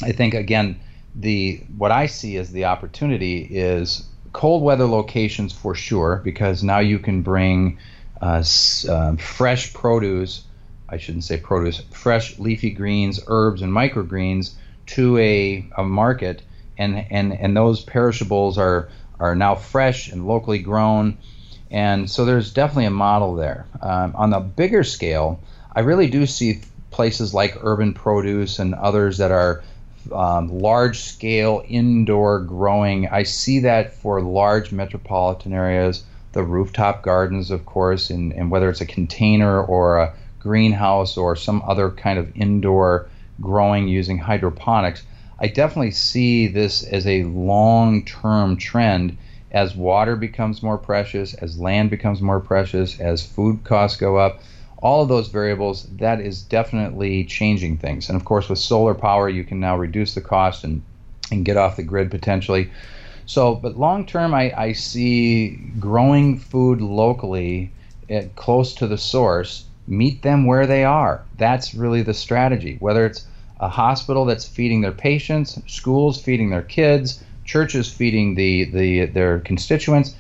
I 0.03 0.13
think 0.13 0.35
again 0.35 0.79
the 1.15 1.61
what 1.77 1.91
I 1.91 2.07
see 2.07 2.37
as 2.37 2.53
the 2.53 2.65
opportunity 2.65 3.43
is 3.51 4.07
cold 4.33 4.63
weather 4.63 4.87
locations 4.87 5.53
for 5.53 5.75
sure 5.75 6.21
because 6.25 6.63
now 6.63 6.81
you 6.81 6.99
can 6.99 7.23
bring 7.23 7.79
uh, 8.21 8.45
uh, 8.89 9.17
fresh 9.17 9.73
produce. 9.73 10.45
I 10.89 10.99
shouldn't 10.99 11.25
say 11.25 11.39
produce, 11.39 11.81
fresh 11.91 12.39
leafy 12.39 12.71
greens, 12.71 13.19
herbs, 13.27 13.63
and 13.63 13.73
microgreens 13.73 14.53
to 14.87 15.17
a, 15.19 15.67
a 15.77 15.83
market 15.83 16.43
and 16.79 17.07
and 17.11 17.33
and 17.33 17.57
those 17.57 17.83
perishables 17.83 18.59
are 18.59 18.89
are 19.21 19.35
now 19.35 19.55
fresh 19.55 20.11
and 20.11 20.27
locally 20.27 20.59
grown, 20.59 21.19
and 21.71 22.11
so 22.11 22.25
there's 22.25 22.53
definitely 22.53 22.87
a 22.87 22.91
model 22.91 23.35
there. 23.35 23.67
Um, 23.81 24.15
on 24.17 24.31
the 24.31 24.41
bigger 24.41 24.85
scale, 24.85 25.41
I 25.75 25.81
really 25.81 26.09
do 26.09 26.27
see 26.27 26.61
places 26.91 27.35
like 27.35 27.59
urban 27.63 27.95
produce 27.95 28.59
and 28.59 28.75
others 28.75 29.19
that 29.19 29.31
are 29.31 29.63
um, 30.13 30.61
large 30.61 30.99
scale 30.99 31.65
indoor 31.67 32.41
growing. 32.41 33.09
I 33.09 33.23
see 33.23 33.61
that 33.61 33.95
for 33.95 34.21
large 34.21 34.73
metropolitan 34.73 35.53
areas, 35.53 36.05
the 36.33 36.43
rooftop 36.43 37.03
gardens, 37.03 37.51
of 37.51 37.65
course, 37.65 38.11
and, 38.11 38.33
and 38.33 38.51
whether 38.51 38.69
it's 38.69 38.81
a 38.81 38.87
container 38.87 39.63
or 39.63 39.99
a 39.99 40.15
greenhouse 40.41 41.17
or 41.17 41.37
some 41.37 41.63
other 41.67 41.91
kind 41.91 42.19
of 42.19 42.37
indoor 42.37 43.09
growing 43.41 43.89
using 43.89 44.19
hydroponics. 44.19 45.03
I 45.39 45.49
definitely 45.49 45.91
see 45.93 46.47
this 46.47 46.83
as 46.83 47.07
a 47.07 47.25
long 47.25 48.05
term 48.05 48.57
trend 48.57 49.17
as 49.51 49.77
water 49.77 50.17
becomes 50.17 50.63
more 50.63 50.79
precious, 50.79 51.35
as 51.35 51.59
land 51.59 51.91
becomes 51.91 52.21
more 52.21 52.41
precious, 52.41 52.99
as 53.01 53.25
food 53.25 53.65
costs 53.65 53.97
go 53.97 54.17
up 54.17 54.41
all 54.85 55.03
of 55.03 55.09
those 55.09 55.29
variables, 55.29 55.85
that 55.97 56.21
is 56.21 56.43
definitely 56.43 57.25
changing 57.25 57.79
things. 57.79 58.11
And 58.11 58.17
of 58.17 58.27
course, 58.27 58.51
with 58.51 58.59
solar 58.59 58.95
power, 58.95 59.31
you 59.31 59.43
can 59.43 59.59
now 59.59 59.79
reduce 59.79 60.15
the 60.15 60.21
cost 60.21 60.63
and, 60.63 60.83
and 61.33 61.43
get 61.43 61.57
off 61.57 61.77
the 61.77 61.83
grid 61.83 62.11
potentially. 62.11 62.71
So, 63.25 63.55
but 63.55 63.79
long 63.79 64.05
term, 64.05 64.35
I, 64.35 64.53
I 64.55 64.73
see 64.73 65.57
growing 65.81 66.39
food 66.39 66.83
locally 66.83 67.73
at, 68.11 68.37
close 68.37 68.75
to 68.75 68.87
the 68.87 68.99
source, 68.99 69.65
meet 69.87 70.21
them 70.21 70.45
where 70.45 70.67
they 70.67 70.85
are. 70.85 71.25
That's 71.39 71.75
really 71.75 72.03
the 72.03 72.13
strategy. 72.13 72.77
Whether 72.79 73.07
it's 73.07 73.27
a 73.65 73.69
hospital 73.69 74.25
that's 74.25 74.47
feeding 74.47 74.83
their 74.83 74.93
patients, 74.93 75.59
schools 75.67 76.21
feeding 76.21 76.51
their 76.51 76.63
kids, 76.63 77.25
churches 77.45 77.93
feeding 77.93 78.35
the, 78.35 78.65
the 78.65 79.07
their 79.07 79.41
constituents, 79.41 80.15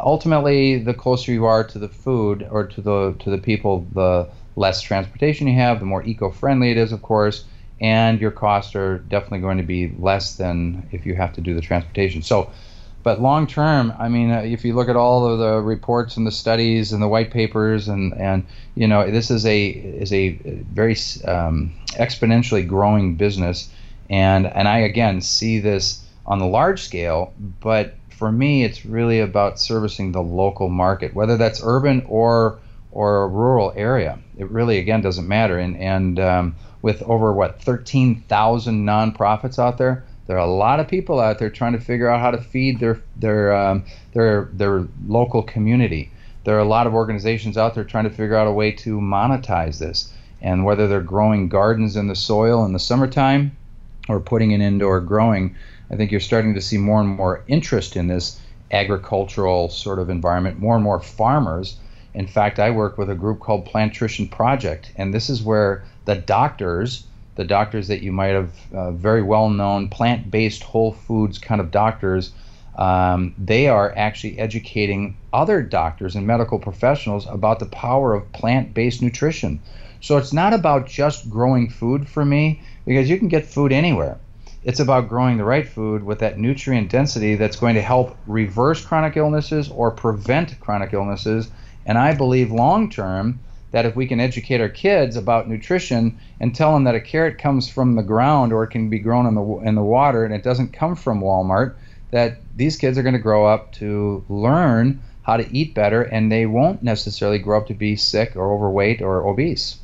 ultimately, 0.00 0.78
the 0.78 0.94
closer 0.94 1.32
you 1.32 1.44
are 1.44 1.64
to 1.64 1.78
the 1.78 1.88
food 1.88 2.46
or 2.50 2.66
to 2.66 2.80
the 2.80 3.14
to 3.20 3.30
the 3.30 3.38
people, 3.38 3.86
the 3.92 4.28
less 4.56 4.80
transportation 4.80 5.46
you 5.46 5.54
have, 5.54 5.80
the 5.80 5.86
more 5.86 6.04
eco-friendly 6.04 6.70
it 6.70 6.76
is, 6.76 6.92
of 6.92 7.02
course, 7.02 7.44
and 7.80 8.20
your 8.20 8.30
costs 8.30 8.74
are 8.76 8.98
definitely 8.98 9.40
going 9.40 9.58
to 9.58 9.64
be 9.64 9.92
less 9.98 10.36
than 10.36 10.86
if 10.92 11.04
you 11.06 11.14
have 11.14 11.32
to 11.34 11.40
do 11.40 11.54
the 11.54 11.60
transportation. 11.60 12.22
So, 12.22 12.50
but 13.04 13.20
long 13.20 13.46
term, 13.46 13.92
I 13.98 14.08
mean, 14.08 14.30
uh, 14.30 14.40
if 14.40 14.64
you 14.64 14.74
look 14.74 14.88
at 14.88 14.96
all 14.96 15.26
of 15.26 15.38
the 15.38 15.60
reports 15.60 16.16
and 16.16 16.26
the 16.26 16.32
studies 16.32 16.92
and 16.92 17.02
the 17.02 17.06
white 17.06 17.30
papers, 17.30 17.86
and 17.86 18.14
and 18.14 18.46
you 18.74 18.88
know, 18.88 19.08
this 19.08 19.30
is 19.30 19.44
a 19.46 19.68
is 19.68 20.12
a 20.12 20.30
very 20.30 20.96
um, 21.26 21.74
exponentially 21.90 22.66
growing 22.66 23.14
business, 23.16 23.70
and 24.10 24.46
and 24.46 24.66
I 24.66 24.78
again 24.78 25.20
see 25.20 25.60
this 25.60 26.04
on 26.26 26.38
the 26.38 26.46
large 26.46 26.82
scale, 26.82 27.34
but 27.60 27.94
for 28.08 28.32
me, 28.32 28.64
it's 28.64 28.86
really 28.86 29.20
about 29.20 29.60
servicing 29.60 30.12
the 30.12 30.22
local 30.22 30.70
market, 30.70 31.14
whether 31.14 31.36
that's 31.36 31.60
urban 31.62 32.04
or 32.08 32.58
or 32.90 33.24
a 33.24 33.28
rural 33.28 33.72
area. 33.76 34.18
It 34.38 34.50
really 34.50 34.78
again 34.78 35.02
doesn't 35.02 35.28
matter. 35.28 35.58
And 35.58 35.76
and 35.76 36.18
um, 36.18 36.56
with 36.80 37.02
over 37.02 37.32
what 37.32 37.60
13,000 37.60 38.86
nonprofits 38.86 39.58
out 39.58 39.78
there, 39.78 40.04
there 40.26 40.36
are 40.36 40.46
a 40.46 40.50
lot 40.50 40.80
of 40.80 40.88
people 40.88 41.20
out 41.20 41.38
there 41.38 41.50
trying 41.50 41.72
to 41.72 41.80
figure 41.80 42.08
out 42.08 42.20
how 42.20 42.30
to 42.30 42.38
feed 42.38 42.80
their 42.80 43.00
their 43.16 43.54
um, 43.54 43.84
their 44.12 44.48
their 44.52 44.86
local 45.06 45.42
community. 45.42 46.10
There 46.44 46.56
are 46.56 46.60
a 46.60 46.68
lot 46.68 46.86
of 46.86 46.94
organizations 46.94 47.56
out 47.56 47.74
there 47.74 47.84
trying 47.84 48.04
to 48.04 48.10
figure 48.10 48.36
out 48.36 48.46
a 48.46 48.52
way 48.52 48.72
to 48.72 49.00
monetize 49.00 49.78
this, 49.78 50.12
and 50.42 50.64
whether 50.64 50.88
they're 50.88 51.00
growing 51.00 51.48
gardens 51.48 51.96
in 51.96 52.08
the 52.08 52.16
soil 52.16 52.64
in 52.64 52.72
the 52.72 52.78
summertime 52.78 53.56
or 54.08 54.20
putting 54.20 54.50
in 54.50 54.60
indoor 54.60 55.00
growing 55.00 55.56
I 55.90 55.96
think 55.96 56.10
you're 56.10 56.20
starting 56.20 56.54
to 56.54 56.60
see 56.60 56.78
more 56.78 57.00
and 57.00 57.10
more 57.10 57.44
interest 57.46 57.94
in 57.96 58.08
this 58.08 58.40
agricultural 58.72 59.68
sort 59.68 59.98
of 59.98 60.08
environment, 60.10 60.58
more 60.58 60.74
and 60.74 60.82
more 60.82 61.00
farmers. 61.00 61.76
In 62.14 62.26
fact, 62.26 62.58
I 62.58 62.70
work 62.70 62.96
with 62.96 63.10
a 63.10 63.14
group 63.14 63.40
called 63.40 63.66
Plantrition 63.66 64.28
Project, 64.28 64.92
and 64.96 65.12
this 65.12 65.28
is 65.28 65.42
where 65.42 65.84
the 66.06 66.14
doctors, 66.14 67.04
the 67.36 67.44
doctors 67.44 67.88
that 67.88 68.02
you 68.02 68.12
might 68.12 68.28
have 68.28 68.52
uh, 68.72 68.92
very 68.92 69.22
well 69.22 69.48
known, 69.48 69.88
plant 69.88 70.30
based 70.30 70.62
whole 70.62 70.92
foods 70.92 71.38
kind 71.38 71.60
of 71.60 71.70
doctors, 71.70 72.32
um, 72.76 73.34
they 73.38 73.68
are 73.68 73.92
actually 73.96 74.38
educating 74.38 75.16
other 75.32 75.62
doctors 75.62 76.16
and 76.16 76.26
medical 76.26 76.58
professionals 76.58 77.26
about 77.28 77.58
the 77.58 77.66
power 77.66 78.14
of 78.14 78.32
plant 78.32 78.74
based 78.74 79.02
nutrition. 79.02 79.60
So 80.00 80.18
it's 80.18 80.32
not 80.32 80.52
about 80.52 80.86
just 80.86 81.30
growing 81.30 81.70
food 81.70 82.08
for 82.08 82.24
me, 82.24 82.60
because 82.84 83.08
you 83.08 83.18
can 83.18 83.28
get 83.28 83.46
food 83.46 83.72
anywhere. 83.72 84.18
It's 84.62 84.80
about 84.80 85.08
growing 85.08 85.36
the 85.36 85.44
right 85.44 85.66
food 85.68 86.04
with 86.04 86.18
that 86.20 86.38
nutrient 86.38 86.90
density 86.90 87.34
that's 87.36 87.56
going 87.56 87.74
to 87.74 87.82
help 87.82 88.16
reverse 88.26 88.84
chronic 88.84 89.16
illnesses 89.16 89.70
or 89.70 89.90
prevent 89.90 90.58
chronic 90.60 90.92
illnesses. 90.92 91.50
And 91.86 91.98
I 91.98 92.14
believe 92.14 92.50
long 92.50 92.90
term 92.90 93.40
that 93.74 93.86
if 93.86 93.96
we 93.96 94.06
can 94.06 94.20
educate 94.20 94.60
our 94.60 94.68
kids 94.68 95.16
about 95.16 95.48
nutrition 95.48 96.16
and 96.38 96.54
tell 96.54 96.72
them 96.72 96.84
that 96.84 96.94
a 96.94 97.00
carrot 97.00 97.38
comes 97.38 97.68
from 97.68 97.96
the 97.96 98.04
ground 98.04 98.52
or 98.52 98.62
it 98.62 98.68
can 98.68 98.88
be 98.88 99.00
grown 99.00 99.26
in 99.26 99.34
the 99.34 99.68
in 99.68 99.74
the 99.74 99.82
water 99.82 100.24
and 100.24 100.32
it 100.32 100.44
doesn't 100.44 100.72
come 100.72 100.94
from 100.94 101.20
Walmart, 101.20 101.74
that 102.12 102.38
these 102.54 102.76
kids 102.76 102.96
are 102.96 103.02
going 103.02 103.16
to 103.16 103.18
grow 103.18 103.44
up 103.44 103.72
to 103.72 104.24
learn 104.28 105.02
how 105.22 105.36
to 105.36 105.52
eat 105.52 105.74
better 105.74 106.02
and 106.02 106.30
they 106.30 106.46
won't 106.46 106.84
necessarily 106.84 107.40
grow 107.40 107.58
up 107.58 107.66
to 107.66 107.74
be 107.74 107.96
sick 107.96 108.36
or 108.36 108.52
overweight 108.54 109.02
or 109.02 109.26
obese. 109.26 109.80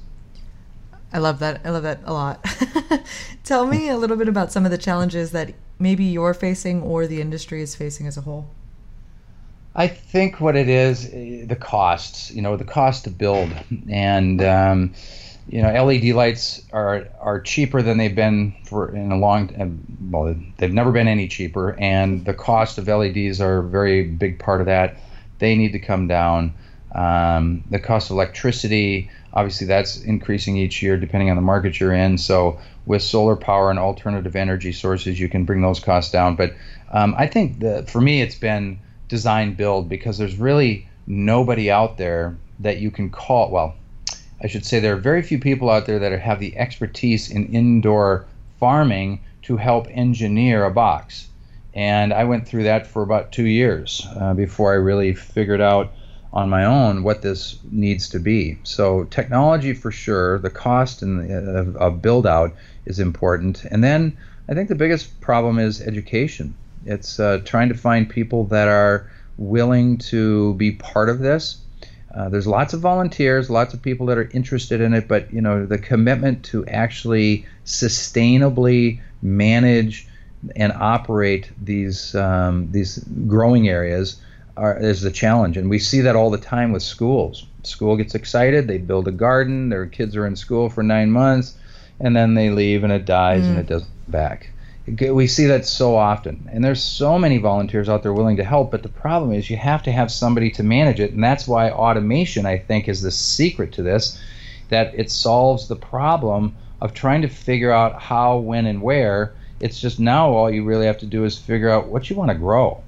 I 1.12 1.18
love 1.18 1.40
that. 1.40 1.61
I 1.64 1.70
love 1.70 1.83
that 1.83 1.98
a 2.05 2.12
lot. 2.12 2.46
Tell 3.44 3.66
me 3.66 3.88
a 3.88 3.96
little 3.96 4.16
bit 4.16 4.29
about 4.29 4.53
some 4.53 4.64
of 4.64 4.70
the 4.70 4.79
challenges 4.79 5.33
that 5.33 5.53
maybe 5.81 6.05
you're 6.05 6.33
facing 6.33 6.81
or 6.81 7.09
the 7.09 7.20
industry 7.20 7.61
is 7.61 7.74
facing 7.74 8.07
as 8.07 8.16
a 8.16 8.20
whole. 8.20 8.50
I 9.74 9.87
think 9.87 10.40
what 10.40 10.56
it 10.56 10.68
is, 10.68 11.06
eh, 11.12 11.44
the 11.46 11.56
costs. 11.56 12.30
You 12.30 12.42
know, 12.42 12.56
the 12.56 12.64
cost 12.64 13.04
to 13.04 13.11
build, 13.11 13.50
and 13.88 14.42
um, 14.42 14.94
you 15.48 15.62
know, 15.62 15.85
LED 15.85 16.14
lights 16.14 16.62
are 16.72 17.09
are 17.20 17.40
cheaper 17.40 17.83
than 17.83 17.98
they've 17.98 18.14
been 18.14 18.54
for 18.64 18.94
in 18.94 19.12
a 19.12 19.16
long. 19.16 19.50
Eh, 19.54 19.68
well, 20.11 20.35
they've 20.59 20.72
never 20.72 20.92
been 20.92 21.09
any 21.09 21.28
cheaper, 21.28 21.78
and 21.78 22.24
the 22.24 22.35
cost 22.35 22.78
of 22.78 22.88
LEDs 22.88 23.40
are 23.40 23.59
a 23.59 23.62
very 23.62 24.04
big 24.04 24.38
part 24.38 24.61
of 24.61 24.66
that. 24.66 24.96
They 25.38 25.56
need 25.56 25.72
to 25.72 25.78
come 25.78 26.09
down. 26.09 26.54
Um, 26.92 27.62
the 27.70 27.78
cost 27.78 28.11
of 28.11 28.16
electricity 28.16 29.09
Obviously, 29.33 29.66
that's 29.66 30.00
increasing 30.02 30.56
each 30.56 30.83
year 30.83 30.96
depending 30.96 31.30
on 31.30 31.37
the 31.37 31.42
market 31.42 31.78
you're 31.78 31.92
in. 31.92 32.18
So, 32.18 32.59
with 32.87 33.02
solar 33.02 33.37
power 33.37 33.70
and 33.70 33.78
alternative 33.78 34.35
energy 34.35 34.72
sources, 34.72 35.20
you 35.20 35.28
can 35.28 35.44
bring 35.44 35.62
those 35.62 35.78
costs 35.78 36.11
down. 36.11 36.35
But 36.35 36.54
um, 36.90 37.14
I 37.16 37.28
think 37.28 37.61
that 37.61 37.88
for 37.88 38.00
me, 38.00 38.22
it's 38.22 38.35
been 38.35 38.80
design 39.11 39.53
build 39.55 39.88
because 39.88 40.16
there's 40.16 40.37
really 40.37 40.88
nobody 41.07 41.70
out 41.70 41.99
there 41.99 42.38
that 42.61 42.79
you 42.79 42.90
can 42.90 43.11
call. 43.11 43.51
Well, 43.51 43.75
I 44.42 44.46
should 44.46 44.64
say 44.64 44.81
there 44.81 44.94
are 44.94 45.01
very 45.01 45.23
few 45.23 45.38
people 45.38 45.68
out 45.68 45.85
there 45.85 45.99
that 45.99 46.18
have 46.18 46.40
the 46.40 46.57
expertise 46.57 47.31
in 47.31 47.53
indoor 47.53 48.25
farming 48.59 49.20
to 49.42 49.59
help 49.59 49.88
engineer 49.90 50.64
a 50.64 50.70
box. 50.70 51.29
And 51.75 52.12
I 52.12 52.25
went 52.25 52.46
through 52.49 52.64
that 52.64 52.87
for 52.87 53.03
about 53.03 53.33
two 53.33 53.46
years 53.46 54.07
uh, 54.16 54.35
before 54.35 54.73
I 54.73 54.77
really 54.77 55.14
figured 55.14 55.61
out 55.61 55.92
on 56.33 56.49
my 56.49 56.64
own 56.64 57.03
what 57.03 57.23
this 57.23 57.59
needs 57.70 58.09
to 58.11 58.20
be. 58.20 58.59
So 58.62 59.05
technology 59.05 59.73
for 59.75 59.90
sure, 59.90 60.38
the 60.38 60.51
cost 60.51 61.03
and 61.03 61.29
the, 61.29 61.79
of 61.79 62.01
build 62.01 62.27
out 62.27 62.55
is 62.87 62.99
important, 62.99 63.64
and 63.64 63.83
then 63.83 64.16
I 64.49 64.55
think 64.55 64.68
the 64.68 64.75
biggest 64.75 65.20
problem 65.20 65.59
is 65.59 65.81
education. 65.81 66.55
It's 66.84 67.20
uh, 67.20 67.40
trying 67.44 67.68
to 67.68 67.74
find 67.74 68.08
people 68.08 68.44
that 68.44 68.68
are 68.68 69.10
willing 69.36 69.98
to 69.98 70.54
be 70.54 70.72
part 70.72 71.08
of 71.08 71.18
this. 71.18 71.58
Uh, 72.14 72.28
there's 72.28 72.46
lots 72.46 72.74
of 72.74 72.80
volunteers, 72.80 73.48
lots 73.48 73.72
of 73.72 73.80
people 73.80 74.06
that 74.06 74.18
are 74.18 74.28
interested 74.32 74.80
in 74.80 74.94
it, 74.94 75.06
but 75.06 75.32
you 75.32 75.40
know 75.40 75.64
the 75.64 75.78
commitment 75.78 76.44
to 76.44 76.66
actually 76.66 77.46
sustainably 77.64 79.00
manage 79.22 80.08
and 80.56 80.72
operate 80.72 81.50
these 81.62 82.14
um, 82.14 82.68
these 82.72 82.98
growing 83.28 83.68
areas 83.68 84.20
are, 84.56 84.76
is 84.76 85.02
the 85.02 85.10
challenge, 85.10 85.56
and 85.56 85.70
we 85.70 85.78
see 85.78 86.00
that 86.00 86.16
all 86.16 86.30
the 86.30 86.38
time 86.38 86.72
with 86.72 86.82
schools. 86.82 87.46
School 87.62 87.96
gets 87.96 88.14
excited, 88.14 88.66
they 88.66 88.78
build 88.78 89.06
a 89.06 89.12
garden, 89.12 89.68
their 89.68 89.86
kids 89.86 90.16
are 90.16 90.26
in 90.26 90.34
school 90.34 90.68
for 90.68 90.82
nine 90.82 91.10
months, 91.10 91.54
and 92.00 92.16
then 92.16 92.34
they 92.34 92.50
leave 92.50 92.82
and 92.82 92.92
it 92.92 93.04
dies 93.04 93.44
mm. 93.44 93.50
and 93.50 93.58
it 93.58 93.66
doesn't 93.66 93.88
come 93.88 94.12
back. 94.12 94.50
We 94.98 95.26
see 95.26 95.46
that 95.46 95.66
so 95.66 95.96
often, 95.96 96.48
and 96.53 96.64
there's 96.64 96.83
so 96.83 97.18
many 97.18 97.38
volunteers 97.38 97.88
out 97.88 98.03
there 98.03 98.12
willing 98.12 98.38
to 98.38 98.44
help. 98.44 98.70
But 98.70 98.83
the 98.83 98.88
problem 98.88 99.33
is, 99.33 99.50
you 99.50 99.57
have 99.57 99.83
to 99.85 99.92
have 99.92 100.11
somebody 100.11 100.50
to 100.53 100.62
manage 100.62 101.00
it, 101.00 101.12
and 101.12 101.22
that's 101.22 101.46
why 101.46 101.70
automation, 101.70 102.46
I 102.46 102.59
think, 102.59 102.88
is 102.88 103.03
the 103.03 103.11
secret 103.11 103.72
to 103.74 103.83
this. 103.83 104.20
That 104.68 104.94
it 104.94 105.11
solves 105.11 105.68
the 105.68 105.76
problem 105.76 106.57
of 106.81 106.94
trying 106.94 107.22
to 107.22 107.29
figure 107.29 107.72
out 107.72 108.00
how, 108.00 108.38
when, 108.38 108.66
and 108.66 108.81
where. 108.81 109.35
It's 109.61 109.81
just 109.81 110.00
now 110.00 110.31
all 110.31 110.50
you 110.50 110.64
really 110.64 110.87
have 110.87 110.98
to 110.98 111.07
do 111.07 111.24
is 111.24 111.37
figure 111.37 111.68
out 111.68 111.88
what 111.88 112.09
you 112.09 112.16
want 112.16 112.31
to 112.31 112.37
grow 112.37 112.83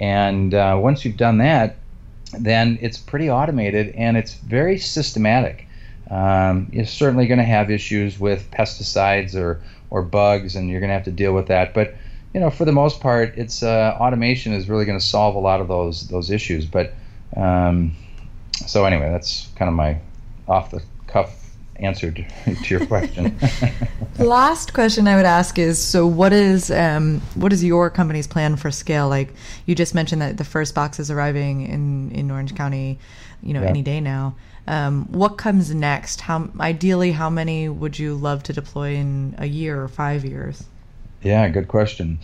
and 0.00 0.54
uh, 0.54 0.78
once 0.80 1.04
you've 1.04 1.18
done 1.18 1.38
that, 1.38 1.76
then 2.38 2.78
it's 2.80 2.96
pretty 2.96 3.30
automated 3.30 3.94
and 3.94 4.16
it's 4.16 4.34
very 4.34 4.78
systematic. 4.78 5.66
Um, 6.10 6.68
you're 6.72 6.86
certainly 6.86 7.26
going 7.26 7.38
to 7.38 7.44
have 7.44 7.70
issues 7.70 8.18
with 8.18 8.50
pesticides 8.50 9.34
or, 9.34 9.62
or 9.90 10.02
bugs, 10.02 10.56
and 10.56 10.70
you're 10.70 10.80
going 10.80 10.90
to 10.90 10.94
have 10.94 11.04
to 11.04 11.12
deal 11.12 11.34
with 11.34 11.48
that. 11.48 11.74
But 11.74 11.94
you 12.32 12.40
know, 12.40 12.50
for 12.50 12.64
the 12.64 12.72
most 12.72 13.00
part, 13.00 13.36
it's 13.36 13.62
uh, 13.62 13.96
automation 14.00 14.52
is 14.52 14.68
really 14.68 14.84
going 14.84 14.98
to 14.98 15.04
solve 15.04 15.34
a 15.34 15.40
lot 15.40 15.60
of 15.60 15.68
those 15.68 16.08
those 16.08 16.30
issues. 16.30 16.64
But 16.64 16.94
um, 17.36 17.92
so 18.66 18.84
anyway, 18.84 19.10
that's 19.10 19.48
kind 19.56 19.68
of 19.68 19.74
my 19.74 19.98
off 20.48 20.70
the 20.70 20.82
cuff 21.06 21.49
answer 21.80 22.10
to, 22.10 22.24
to 22.54 22.78
your 22.78 22.86
question. 22.86 23.36
Last 24.18 24.74
question 24.74 25.08
I 25.08 25.16
would 25.16 25.24
ask 25.24 25.58
is: 25.58 25.78
so 25.78 26.06
what 26.06 26.32
is 26.32 26.70
um, 26.70 27.20
what 27.34 27.52
is 27.52 27.64
your 27.64 27.90
company's 27.90 28.26
plan 28.26 28.56
for 28.56 28.70
scale? 28.70 29.08
Like 29.08 29.32
you 29.66 29.74
just 29.74 29.94
mentioned 29.94 30.22
that 30.22 30.36
the 30.36 30.44
first 30.44 30.74
box 30.74 30.98
is 30.98 31.10
arriving 31.10 31.66
in 31.66 32.10
in 32.12 32.30
Orange 32.30 32.54
County, 32.54 32.98
you 33.42 33.54
know, 33.54 33.62
yeah. 33.62 33.68
any 33.68 33.82
day 33.82 34.00
now. 34.00 34.34
Um, 34.66 35.06
what 35.10 35.38
comes 35.38 35.74
next? 35.74 36.20
How 36.20 36.48
ideally, 36.60 37.12
how 37.12 37.30
many 37.30 37.68
would 37.68 37.98
you 37.98 38.14
love 38.14 38.42
to 38.44 38.52
deploy 38.52 38.94
in 38.94 39.34
a 39.38 39.46
year 39.46 39.82
or 39.82 39.88
five 39.88 40.24
years? 40.24 40.64
Yeah, 41.22 41.48
good 41.48 41.68
question. 41.68 42.18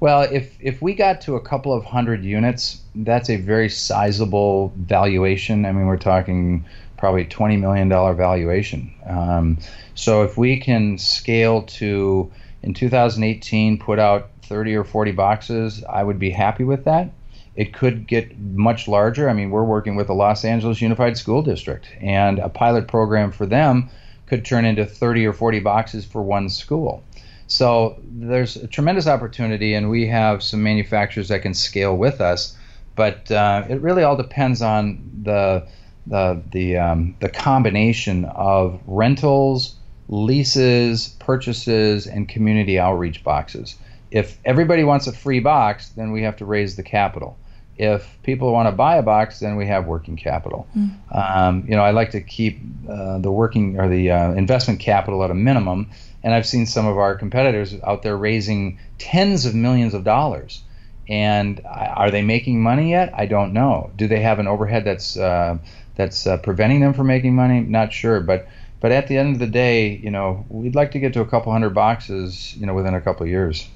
Well, 0.00 0.22
if 0.22 0.56
if 0.60 0.82
we 0.82 0.94
got 0.94 1.20
to 1.22 1.36
a 1.36 1.40
couple 1.40 1.72
of 1.72 1.84
hundred 1.84 2.24
units, 2.24 2.80
that's 2.94 3.30
a 3.30 3.36
very 3.36 3.68
sizable 3.68 4.72
valuation. 4.76 5.64
I 5.64 5.72
mean, 5.72 5.86
we're 5.86 5.96
talking 5.96 6.64
probably 7.02 7.24
twenty 7.24 7.56
million 7.56 7.88
dollar 7.88 8.14
valuation. 8.14 8.94
Um, 9.06 9.58
so 9.96 10.22
if 10.22 10.38
we 10.38 10.60
can 10.60 10.98
scale 10.98 11.62
to 11.62 12.30
in 12.62 12.74
2018 12.74 13.76
put 13.80 13.98
out 13.98 14.30
30 14.42 14.76
or 14.76 14.84
40 14.84 15.10
boxes, 15.10 15.82
I 15.82 16.04
would 16.04 16.20
be 16.20 16.30
happy 16.30 16.62
with 16.62 16.84
that. 16.84 17.10
It 17.56 17.74
could 17.74 18.06
get 18.06 18.38
much 18.38 18.86
larger. 18.86 19.28
I 19.28 19.32
mean, 19.32 19.50
we're 19.50 19.64
working 19.64 19.96
with 19.96 20.06
the 20.06 20.14
Los 20.14 20.44
Angeles 20.44 20.80
Unified 20.80 21.18
School 21.18 21.42
District, 21.42 21.88
and 22.00 22.38
a 22.38 22.48
pilot 22.48 22.86
program 22.86 23.32
for 23.32 23.46
them 23.46 23.90
could 24.26 24.44
turn 24.44 24.64
into 24.64 24.86
30 24.86 25.26
or 25.26 25.32
40 25.32 25.58
boxes 25.58 26.04
for 26.04 26.22
one 26.22 26.48
school. 26.48 27.02
So 27.48 28.00
there's 28.04 28.54
a 28.54 28.68
tremendous 28.68 29.08
opportunity, 29.08 29.74
and 29.74 29.90
we 29.90 30.06
have 30.06 30.40
some 30.40 30.62
manufacturers 30.62 31.26
that 31.30 31.42
can 31.42 31.52
scale 31.52 31.96
with 31.96 32.20
us. 32.20 32.56
But 32.94 33.28
uh, 33.32 33.64
it 33.68 33.80
really 33.80 34.04
all 34.04 34.16
depends 34.16 34.62
on 34.62 35.00
the 35.24 35.66
the 36.06 36.42
the 36.50 36.76
um, 36.76 37.16
the 37.20 37.28
combination 37.28 38.24
of 38.24 38.80
rentals, 38.86 39.76
leases, 40.08 41.08
purchases, 41.18 42.06
and 42.06 42.28
community 42.28 42.78
outreach 42.78 43.22
boxes. 43.24 43.76
If 44.10 44.38
everybody 44.44 44.84
wants 44.84 45.06
a 45.06 45.12
free 45.12 45.40
box, 45.40 45.88
then 45.90 46.12
we 46.12 46.22
have 46.22 46.36
to 46.36 46.44
raise 46.44 46.76
the 46.76 46.82
capital. 46.82 47.38
If 47.78 48.18
people 48.22 48.52
want 48.52 48.68
to 48.68 48.72
buy 48.72 48.96
a 48.96 49.02
box, 49.02 49.40
then 49.40 49.56
we 49.56 49.66
have 49.66 49.86
working 49.86 50.16
capital. 50.16 50.68
Mm. 50.76 50.98
Um, 51.10 51.64
you 51.66 51.74
know, 51.74 51.82
I 51.82 51.92
like 51.92 52.10
to 52.10 52.20
keep 52.20 52.60
uh, 52.88 53.18
the 53.18 53.32
working 53.32 53.80
or 53.80 53.88
the 53.88 54.10
uh, 54.10 54.32
investment 54.32 54.78
capital 54.78 55.24
at 55.24 55.30
a 55.30 55.34
minimum 55.34 55.88
and 56.22 56.34
I've 56.34 56.46
seen 56.46 56.66
some 56.66 56.86
of 56.86 56.98
our 56.98 57.14
competitors 57.14 57.74
out 57.84 58.02
there 58.02 58.16
raising 58.16 58.78
tens 58.98 59.44
of 59.44 59.54
millions 59.54 59.94
of 59.94 60.04
dollars. 60.04 60.62
And 61.08 61.60
are 61.64 62.10
they 62.10 62.22
making 62.22 62.62
money 62.62 62.90
yet? 62.90 63.12
I 63.14 63.26
don't 63.26 63.52
know. 63.52 63.90
Do 63.96 64.06
they 64.06 64.20
have 64.20 64.38
an 64.38 64.46
overhead 64.46 64.84
that's 64.84 65.16
uh, 65.16 65.58
that's 65.96 66.26
uh, 66.26 66.38
preventing 66.38 66.80
them 66.80 66.94
from 66.94 67.06
making 67.06 67.34
money? 67.34 67.60
Not 67.60 67.92
sure. 67.92 68.20
But 68.20 68.48
but 68.80 68.90
at 68.90 69.06
the 69.06 69.16
end 69.16 69.34
of 69.34 69.38
the 69.38 69.46
day, 69.46 69.96
you 70.02 70.10
know, 70.10 70.44
we'd 70.48 70.74
like 70.74 70.90
to 70.92 70.98
get 70.98 71.12
to 71.14 71.20
a 71.20 71.26
couple 71.26 71.52
hundred 71.52 71.70
boxes, 71.70 72.56
you 72.56 72.66
know, 72.66 72.74
within 72.74 72.94
a 72.94 73.00
couple 73.00 73.22
of 73.22 73.30
years. 73.30 73.68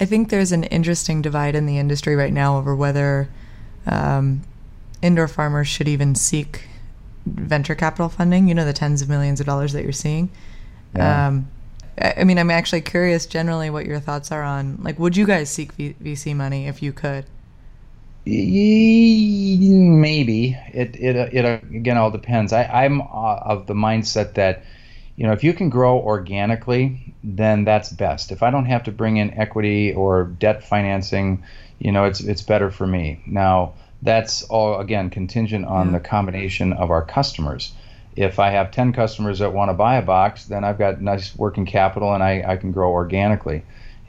I 0.00 0.06
think 0.06 0.30
there's 0.30 0.52
an 0.52 0.64
interesting 0.64 1.20
divide 1.20 1.54
in 1.54 1.66
the 1.66 1.78
industry 1.78 2.16
right 2.16 2.32
now 2.32 2.56
over 2.56 2.74
whether 2.74 3.28
um, 3.86 4.42
indoor 5.02 5.28
farmers 5.28 5.68
should 5.68 5.86
even 5.86 6.14
seek 6.14 6.62
venture 7.26 7.74
capital 7.74 8.08
funding. 8.08 8.48
You 8.48 8.54
know, 8.54 8.64
the 8.64 8.72
tens 8.72 9.02
of 9.02 9.08
millions 9.08 9.38
of 9.38 9.46
dollars 9.46 9.74
that 9.74 9.82
you're 9.82 9.92
seeing. 9.92 10.30
Yeah. 10.96 11.26
Um, 11.26 11.48
I 12.00 12.24
mean, 12.24 12.38
I'm 12.38 12.50
actually 12.50 12.80
curious 12.80 13.26
generally 13.26 13.68
what 13.68 13.84
your 13.84 14.00
thoughts 14.00 14.32
are 14.32 14.42
on 14.42 14.78
like, 14.82 14.98
would 14.98 15.16
you 15.16 15.26
guys 15.26 15.50
seek 15.50 15.72
v- 15.72 15.94
VC 16.02 16.34
money 16.34 16.66
if 16.66 16.82
you 16.82 16.92
could? 16.92 17.26
Maybe 18.24 19.66
it 20.72 20.96
it 20.96 21.16
it 21.34 21.44
again 21.44 21.96
all 21.96 22.10
depends. 22.10 22.52
I, 22.52 22.64
I'm 22.64 23.00
uh, 23.00 23.04
of 23.04 23.66
the 23.66 23.74
mindset 23.74 24.34
that 24.34 24.64
you 25.16 25.26
know 25.26 25.32
if 25.32 25.42
you 25.42 25.52
can 25.52 25.70
grow 25.70 25.98
organically, 25.98 27.14
then 27.24 27.64
that's 27.64 27.88
best. 27.88 28.30
If 28.30 28.42
I 28.42 28.50
don't 28.50 28.66
have 28.66 28.84
to 28.84 28.92
bring 28.92 29.16
in 29.16 29.34
equity 29.34 29.92
or 29.92 30.24
debt 30.24 30.62
financing, 30.64 31.42
you 31.78 31.90
know 31.92 32.04
it's 32.04 32.20
it's 32.20 32.42
better 32.42 32.70
for 32.70 32.86
me. 32.86 33.22
Now 33.26 33.74
that's 34.02 34.42
all 34.44 34.80
again 34.80 35.10
contingent 35.10 35.64
on 35.64 35.86
yeah. 35.86 35.98
the 35.98 36.00
combination 36.00 36.72
of 36.72 36.90
our 36.90 37.04
customers 37.04 37.72
if 38.16 38.38
I 38.38 38.50
have 38.50 38.70
10 38.70 38.92
customers 38.92 39.38
that 39.38 39.52
want 39.52 39.70
to 39.70 39.74
buy 39.74 39.96
a 39.96 40.02
box, 40.02 40.44
then 40.44 40.64
I've 40.64 40.78
got 40.78 41.00
nice 41.00 41.34
working 41.36 41.66
capital 41.66 42.12
and 42.12 42.22
I, 42.22 42.44
I 42.46 42.56
can 42.56 42.72
grow 42.72 42.90
organically. 42.92 43.62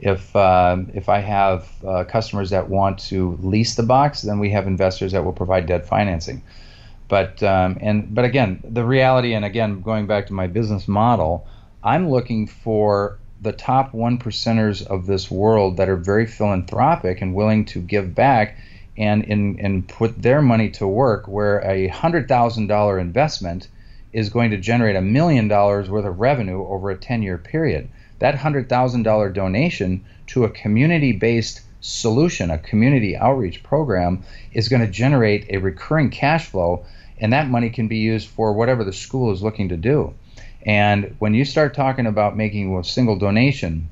If, 0.04 0.36
uh, 0.36 0.76
if 0.92 1.08
I 1.08 1.20
have 1.20 1.66
uh, 1.82 2.04
customers 2.04 2.50
that 2.50 2.68
want 2.68 2.98
to 3.10 3.38
lease 3.42 3.74
the 3.74 3.82
box, 3.82 4.20
then 4.20 4.38
we 4.38 4.50
have 4.50 4.66
investors 4.66 5.12
that 5.12 5.24
will 5.24 5.32
provide 5.32 5.64
debt 5.64 5.86
financing. 5.86 6.42
But, 7.08 7.42
um, 7.42 7.78
and, 7.80 8.14
but 8.14 8.26
again, 8.26 8.60
the 8.62 8.84
reality, 8.84 9.32
and 9.32 9.46
again, 9.46 9.80
going 9.80 10.06
back 10.06 10.26
to 10.26 10.34
my 10.34 10.46
business 10.46 10.86
model, 10.86 11.48
I'm 11.82 12.10
looking 12.10 12.46
for 12.46 13.18
the 13.40 13.52
top 13.52 13.94
one 13.94 14.18
percenters 14.18 14.86
of 14.86 15.06
this 15.06 15.30
world 15.30 15.78
that 15.78 15.88
are 15.88 15.96
very 15.96 16.26
philanthropic 16.26 17.22
and 17.22 17.34
willing 17.34 17.64
to 17.66 17.80
give 17.80 18.14
back 18.14 18.58
and, 18.98 19.24
and, 19.24 19.58
and 19.58 19.88
put 19.88 20.20
their 20.20 20.42
money 20.42 20.70
to 20.70 20.86
work 20.86 21.26
where 21.26 21.60
a 21.60 21.88
$100,000 21.88 23.00
investment 23.00 23.68
is 24.12 24.28
going 24.28 24.50
to 24.50 24.58
generate 24.58 24.96
a 24.96 25.00
million 25.00 25.48
dollars 25.48 25.88
worth 25.88 26.04
of 26.04 26.20
revenue 26.20 26.64
over 26.66 26.90
a 26.90 26.96
10 26.96 27.22
year 27.22 27.38
period. 27.38 27.88
That 28.24 28.36
$100,000 28.36 29.34
donation 29.34 30.02
to 30.28 30.44
a 30.44 30.48
community 30.48 31.12
based 31.12 31.60
solution, 31.82 32.50
a 32.50 32.56
community 32.56 33.14
outreach 33.14 33.62
program, 33.62 34.22
is 34.54 34.70
going 34.70 34.80
to 34.80 34.90
generate 34.90 35.44
a 35.50 35.58
recurring 35.58 36.08
cash 36.08 36.46
flow, 36.46 36.86
and 37.18 37.34
that 37.34 37.50
money 37.50 37.68
can 37.68 37.86
be 37.86 37.98
used 37.98 38.28
for 38.28 38.54
whatever 38.54 38.82
the 38.82 38.94
school 38.94 39.30
is 39.30 39.42
looking 39.42 39.68
to 39.68 39.76
do. 39.76 40.14
And 40.64 41.14
when 41.18 41.34
you 41.34 41.44
start 41.44 41.74
talking 41.74 42.06
about 42.06 42.34
making 42.34 42.74
a 42.74 42.82
single 42.82 43.16
donation 43.16 43.90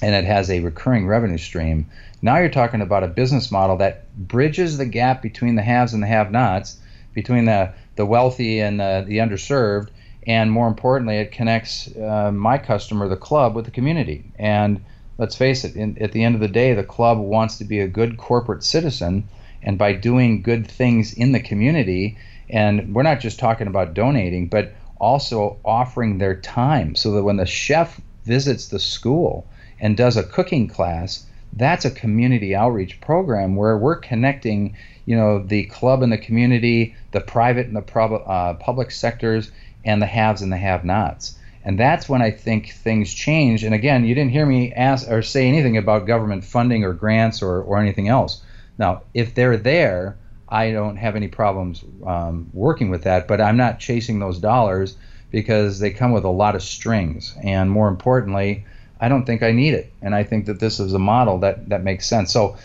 and 0.00 0.14
it 0.14 0.24
has 0.24 0.50
a 0.50 0.60
recurring 0.60 1.08
revenue 1.08 1.36
stream, 1.36 1.86
now 2.22 2.38
you're 2.38 2.50
talking 2.50 2.80
about 2.80 3.02
a 3.02 3.08
business 3.08 3.50
model 3.50 3.78
that 3.78 4.06
bridges 4.16 4.78
the 4.78 4.86
gap 4.86 5.20
between 5.20 5.56
the 5.56 5.62
haves 5.62 5.94
and 5.94 6.00
the 6.00 6.06
have 6.06 6.30
nots, 6.30 6.78
between 7.12 7.46
the 7.46 7.72
the 7.96 8.06
wealthy 8.06 8.60
and 8.60 8.78
the, 8.78 9.04
the 9.04 9.18
underserved. 9.18 9.88
And 10.26 10.50
more 10.50 10.68
importantly, 10.68 11.16
it 11.16 11.32
connects 11.32 11.94
uh, 11.96 12.30
my 12.32 12.58
customer, 12.58 13.08
the 13.08 13.16
club, 13.16 13.54
with 13.54 13.66
the 13.66 13.70
community. 13.70 14.24
And 14.38 14.84
let's 15.18 15.36
face 15.36 15.64
it, 15.64 15.76
in, 15.76 16.00
at 16.00 16.12
the 16.12 16.24
end 16.24 16.34
of 16.34 16.40
the 16.40 16.48
day, 16.48 16.72
the 16.72 16.82
club 16.82 17.18
wants 17.18 17.58
to 17.58 17.64
be 17.64 17.80
a 17.80 17.88
good 17.88 18.16
corporate 18.16 18.64
citizen. 18.64 19.28
And 19.62 19.78
by 19.78 19.92
doing 19.92 20.42
good 20.42 20.66
things 20.66 21.12
in 21.12 21.32
the 21.32 21.40
community, 21.40 22.16
and 22.50 22.94
we're 22.94 23.02
not 23.02 23.20
just 23.20 23.38
talking 23.38 23.66
about 23.66 23.94
donating, 23.94 24.48
but 24.48 24.74
also 24.98 25.58
offering 25.64 26.18
their 26.18 26.36
time 26.40 26.94
so 26.94 27.12
that 27.12 27.24
when 27.24 27.36
the 27.36 27.46
chef 27.46 28.00
visits 28.24 28.68
the 28.68 28.78
school 28.78 29.46
and 29.80 29.96
does 29.96 30.16
a 30.16 30.22
cooking 30.22 30.68
class, 30.68 31.26
that's 31.52 31.84
a 31.84 31.90
community 31.90 32.54
outreach 32.54 33.00
program 33.00 33.56
where 33.56 33.76
we're 33.76 33.96
connecting 33.96 34.76
you 35.06 35.16
know 35.16 35.38
the 35.38 35.64
club 35.64 36.02
and 36.02 36.12
the 36.12 36.18
community, 36.18 36.94
the 37.12 37.20
private 37.20 37.66
and 37.66 37.76
the 37.76 37.82
prob- 37.82 38.22
uh, 38.26 38.54
public 38.54 38.90
sectors, 38.90 39.50
and 39.84 40.00
the 40.00 40.06
haves 40.06 40.42
and 40.42 40.52
the 40.52 40.56
have-nots. 40.56 41.38
And 41.64 41.78
that's 41.78 42.08
when 42.08 42.20
I 42.20 42.30
think 42.30 42.72
things 42.72 43.12
change. 43.12 43.64
And 43.64 43.74
again, 43.74 44.04
you 44.04 44.14
didn't 44.14 44.32
hear 44.32 44.46
me 44.46 44.72
ask 44.74 45.10
or 45.10 45.22
say 45.22 45.48
anything 45.48 45.76
about 45.76 46.06
government 46.06 46.44
funding 46.44 46.84
or 46.84 46.92
grants 46.92 47.42
or, 47.42 47.62
or 47.62 47.78
anything 47.78 48.08
else. 48.08 48.42
Now, 48.76 49.02
if 49.14 49.34
they're 49.34 49.56
there, 49.56 50.18
I 50.48 50.72
don't 50.72 50.96
have 50.96 51.16
any 51.16 51.28
problems 51.28 51.82
um, 52.06 52.50
working 52.52 52.90
with 52.90 53.04
that, 53.04 53.26
but 53.26 53.40
I'm 53.40 53.56
not 53.56 53.78
chasing 53.78 54.18
those 54.18 54.38
dollars 54.38 54.96
because 55.30 55.78
they 55.78 55.90
come 55.90 56.12
with 56.12 56.24
a 56.24 56.28
lot 56.28 56.54
of 56.54 56.62
strings. 56.62 57.34
And 57.42 57.70
more 57.70 57.88
importantly, 57.88 58.66
I 59.00 59.08
don't 59.08 59.24
think 59.24 59.42
I 59.42 59.52
need 59.52 59.74
it. 59.74 59.92
And 60.02 60.14
I 60.14 60.22
think 60.22 60.46
that 60.46 60.60
this 60.60 60.78
is 60.80 60.92
a 60.92 60.98
model 60.98 61.38
that, 61.38 61.70
that 61.70 61.82
makes 61.82 62.06
sense. 62.06 62.32
So 62.32 62.56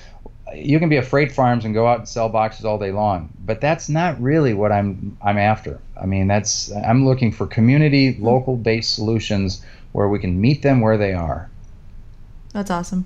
you 0.56 0.80
can 0.80 0.90
be 0.90 0.98
a 0.98 1.02
freight 1.02 1.32
farms 1.32 1.66
and 1.66 1.74
go 1.74 1.88
out 1.88 2.00
and 2.00 2.08
sell 2.08 2.30
boxes 2.30 2.66
all 2.66 2.78
day 2.78 2.92
long, 2.92 3.30
but 3.46 3.62
that's 3.62 3.90
not 3.90 4.22
really 4.22 4.54
what 4.54 4.72
I'm 4.72 5.18
I'm 5.22 5.38
after. 5.38 5.80
I 6.00 6.06
mean, 6.06 6.28
that's 6.28 6.72
I'm 6.72 7.06
looking 7.06 7.32
for 7.32 7.48
community, 7.48 8.18
local 8.20 8.56
based 8.58 8.96
solutions 8.96 9.64
where 9.92 10.08
we 10.08 10.20
can 10.20 10.40
meet 10.40 10.62
them 10.62 10.82
where 10.82 10.98
they 10.98 11.14
are. 11.14 11.50
That's 12.54 12.72
awesome. 12.72 13.06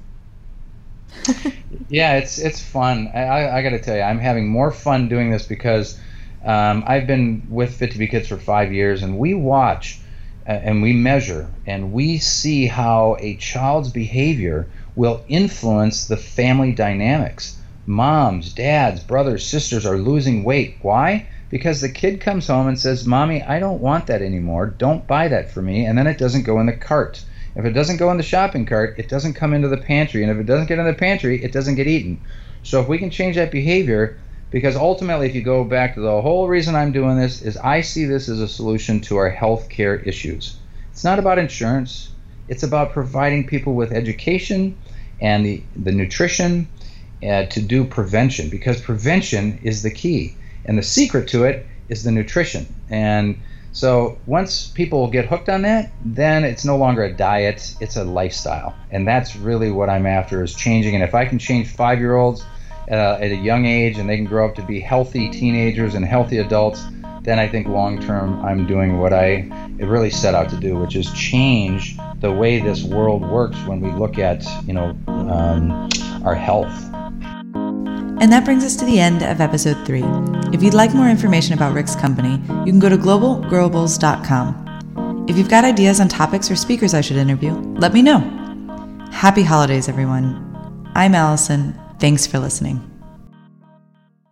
yeah, 1.90 2.16
it's 2.16 2.40
it's 2.40 2.62
fun. 2.62 3.10
I, 3.14 3.58
I 3.58 3.62
got 3.62 3.70
to 3.70 3.82
tell 3.82 3.96
you, 3.96 4.02
I'm 4.02 4.20
having 4.20 4.48
more 4.48 4.72
fun 4.72 5.10
doing 5.10 5.32
this 5.32 5.46
because 5.46 6.00
um, 6.44 6.84
I've 6.88 7.08
been 7.08 7.46
with 7.50 7.76
Fit 7.76 7.92
to 7.92 7.98
Be 7.98 8.08
Kids 8.08 8.28
for 8.28 8.38
five 8.38 8.74
years, 8.74 9.04
and 9.04 9.18
we 9.18 9.34
watch 9.34 10.00
uh, 10.48 10.52
and 10.52 10.82
we 10.82 10.94
measure 10.94 11.50
and 11.66 11.94
we 11.94 12.18
see 12.18 12.68
how 12.68 13.16
a 13.20 13.36
child's 13.38 13.90
behavior 13.90 14.68
will 14.96 15.24
influence 15.28 16.08
the 16.08 16.18
family 16.18 16.72
dynamics. 16.72 17.58
Moms, 17.86 18.54
dads, 18.54 19.04
brothers, 19.04 19.46
sisters 19.46 19.86
are 19.86 19.98
losing 19.98 20.44
weight. 20.44 20.78
Why? 20.82 21.28
Because 21.50 21.82
the 21.82 21.90
kid 21.90 22.22
comes 22.22 22.48
home 22.48 22.68
and 22.68 22.80
says, 22.80 23.06
Mommy, 23.06 23.42
I 23.44 23.60
don't 23.60 23.82
want 23.82 24.08
that 24.08 24.22
anymore. 24.22 24.68
Don't 24.78 25.08
buy 25.08 25.28
that 25.28 25.52
for 25.52 25.62
me. 25.62 25.86
And 25.86 25.98
then 25.98 26.08
it 26.08 26.18
doesn't 26.18 26.44
go 26.44 26.60
in 26.60 26.66
the 26.66 26.74
cart. 26.74 27.24
If 27.56 27.66
it 27.66 27.74
doesn't 27.74 27.98
go 27.98 28.10
in 28.10 28.18
the 28.18 28.24
shopping 28.24 28.66
cart, 28.66 28.96
it 28.98 29.10
doesn't 29.10 29.34
come 29.34 29.54
into 29.54 29.68
the 29.68 29.78
pantry. 29.78 30.24
And 30.24 30.32
if 30.32 30.38
it 30.38 30.46
doesn't 30.46 30.68
get 30.68 30.80
in 30.80 30.86
the 30.86 30.94
pantry, 30.94 31.44
it 31.44 31.52
doesn't 31.52 31.76
get 31.76 31.88
eaten. 31.88 32.20
So 32.64 32.82
if 32.82 32.88
we 32.88 32.98
can 32.98 33.10
change 33.10 33.36
that 33.36 33.52
behavior, 33.52 34.18
because 34.50 34.76
ultimately, 34.76 35.28
if 35.28 35.36
you 35.36 35.42
go 35.42 35.64
back 35.64 35.96
to 35.96 36.02
the 36.02 36.22
whole 36.22 36.48
reason 36.48 36.76
I'm 36.76 36.92
doing 36.92 37.18
this, 37.18 37.42
is 37.42 37.58
I 37.58 37.82
see 37.82 38.06
this 38.06 38.30
as 38.30 38.40
a 38.40 38.48
solution 38.48 39.02
to 39.02 39.18
our 39.18 39.30
health 39.30 39.68
care 39.70 39.96
issues. 39.96 40.58
It's 40.92 41.04
not 41.04 41.20
about 41.20 41.40
insurance, 41.40 42.12
it's 42.54 42.62
about 42.62 42.94
providing 42.94 43.48
people 43.48 43.74
with 43.74 43.92
education 43.92 44.78
and 45.20 45.44
the, 45.44 45.64
the 45.76 45.92
nutrition 45.92 46.68
uh, 47.28 47.46
to 47.48 47.60
do 47.60 47.84
prevention, 47.84 48.48
because 48.48 48.80
prevention 48.80 49.60
is 49.64 49.82
the 49.82 49.90
key. 49.90 50.36
And 50.66 50.78
the 50.78 50.84
secret 50.84 51.28
to 51.30 51.46
it 51.46 51.66
is 51.90 52.04
the 52.04 52.12
nutrition. 52.12 52.68
And 52.92 53.42
so 53.72 54.20
once 54.28 54.68
people 54.68 55.08
get 55.08 55.26
hooked 55.26 55.50
on 55.50 55.64
that, 55.64 55.92
then 56.06 56.44
it's 56.44 56.64
no 56.64 56.78
longer 56.78 57.04
a 57.04 57.12
diet, 57.12 57.76
it's 57.80 57.96
a 57.96 58.04
lifestyle. 58.04 58.76
And 58.92 59.08
that's 59.08 59.36
really 59.36 59.72
what 59.72 59.90
I'm 59.90 60.06
after 60.06 60.44
is 60.44 60.54
changing. 60.54 60.94
And 60.94 61.04
if 61.04 61.16
I 61.16 61.26
can 61.26 61.40
change 61.40 61.70
five 61.70 61.98
year 61.98 62.16
olds 62.16 62.46
uh, 62.88 63.18
at 63.26 63.32
a 63.32 63.36
young 63.36 63.66
age 63.66 63.98
and 63.98 64.08
they 64.08 64.18
can 64.18 64.26
grow 64.26 64.48
up 64.48 64.54
to 64.58 64.62
be 64.62 64.80
healthy 64.80 65.28
teenagers 65.32 65.96
and 65.96 66.06
healthy 66.06 66.38
adults, 66.38 66.84
then 67.24 67.40
I 67.40 67.48
think 67.48 67.68
long 67.68 68.02
term 68.02 68.44
I'm 68.44 68.68
doing 68.68 69.00
what 69.00 69.14
I 69.14 69.50
really 69.80 70.10
set 70.10 70.36
out 70.36 70.50
to 70.50 70.58
do, 70.58 70.78
which 70.78 70.96
is 70.96 71.12
change 71.14 71.98
the 72.20 72.32
way 72.32 72.60
this 72.60 72.84
world 72.84 73.22
works 73.22 73.58
when 73.66 73.80
we 73.80 73.92
look 73.92 74.20
at, 74.20 74.46
you 74.66 74.74
know, 74.74 74.98
um, 75.08 75.90
our 76.24 76.36
health. 76.36 76.74
And 78.22 78.32
that 78.32 78.46
brings 78.46 78.64
us 78.64 78.76
to 78.78 78.86
the 78.86 79.00
end 79.00 79.24
of 79.24 79.42
episode 79.42 79.84
three. 79.86 80.04
If 80.54 80.64
you'd 80.64 80.74
like 80.74 80.94
more 80.94 81.10
information 81.10 81.54
about 81.54 81.74
Rick's 81.74 81.96
company, 81.96 82.42
you 82.66 82.72
can 82.72 82.80
go 82.80 82.90
to 82.90 82.98
globalgrowables.com. 82.98 85.26
If 85.28 85.38
you've 85.38 85.50
got 85.50 85.66
ideas 85.66 86.00
on 86.00 86.10
topics 86.10 86.52
or 86.52 86.56
speakers 86.56 86.94
I 86.94 87.02
should 87.02 87.18
interview, 87.18 87.54
let 87.76 87.94
me 87.94 88.02
know. 88.02 88.20
Happy 89.12 89.44
holidays, 89.44 89.90
everyone. 89.90 90.40
I'm 90.96 91.16
Allison. 91.16 91.78
Thanks 92.00 92.28
for 92.28 92.40
listening. 92.40 92.93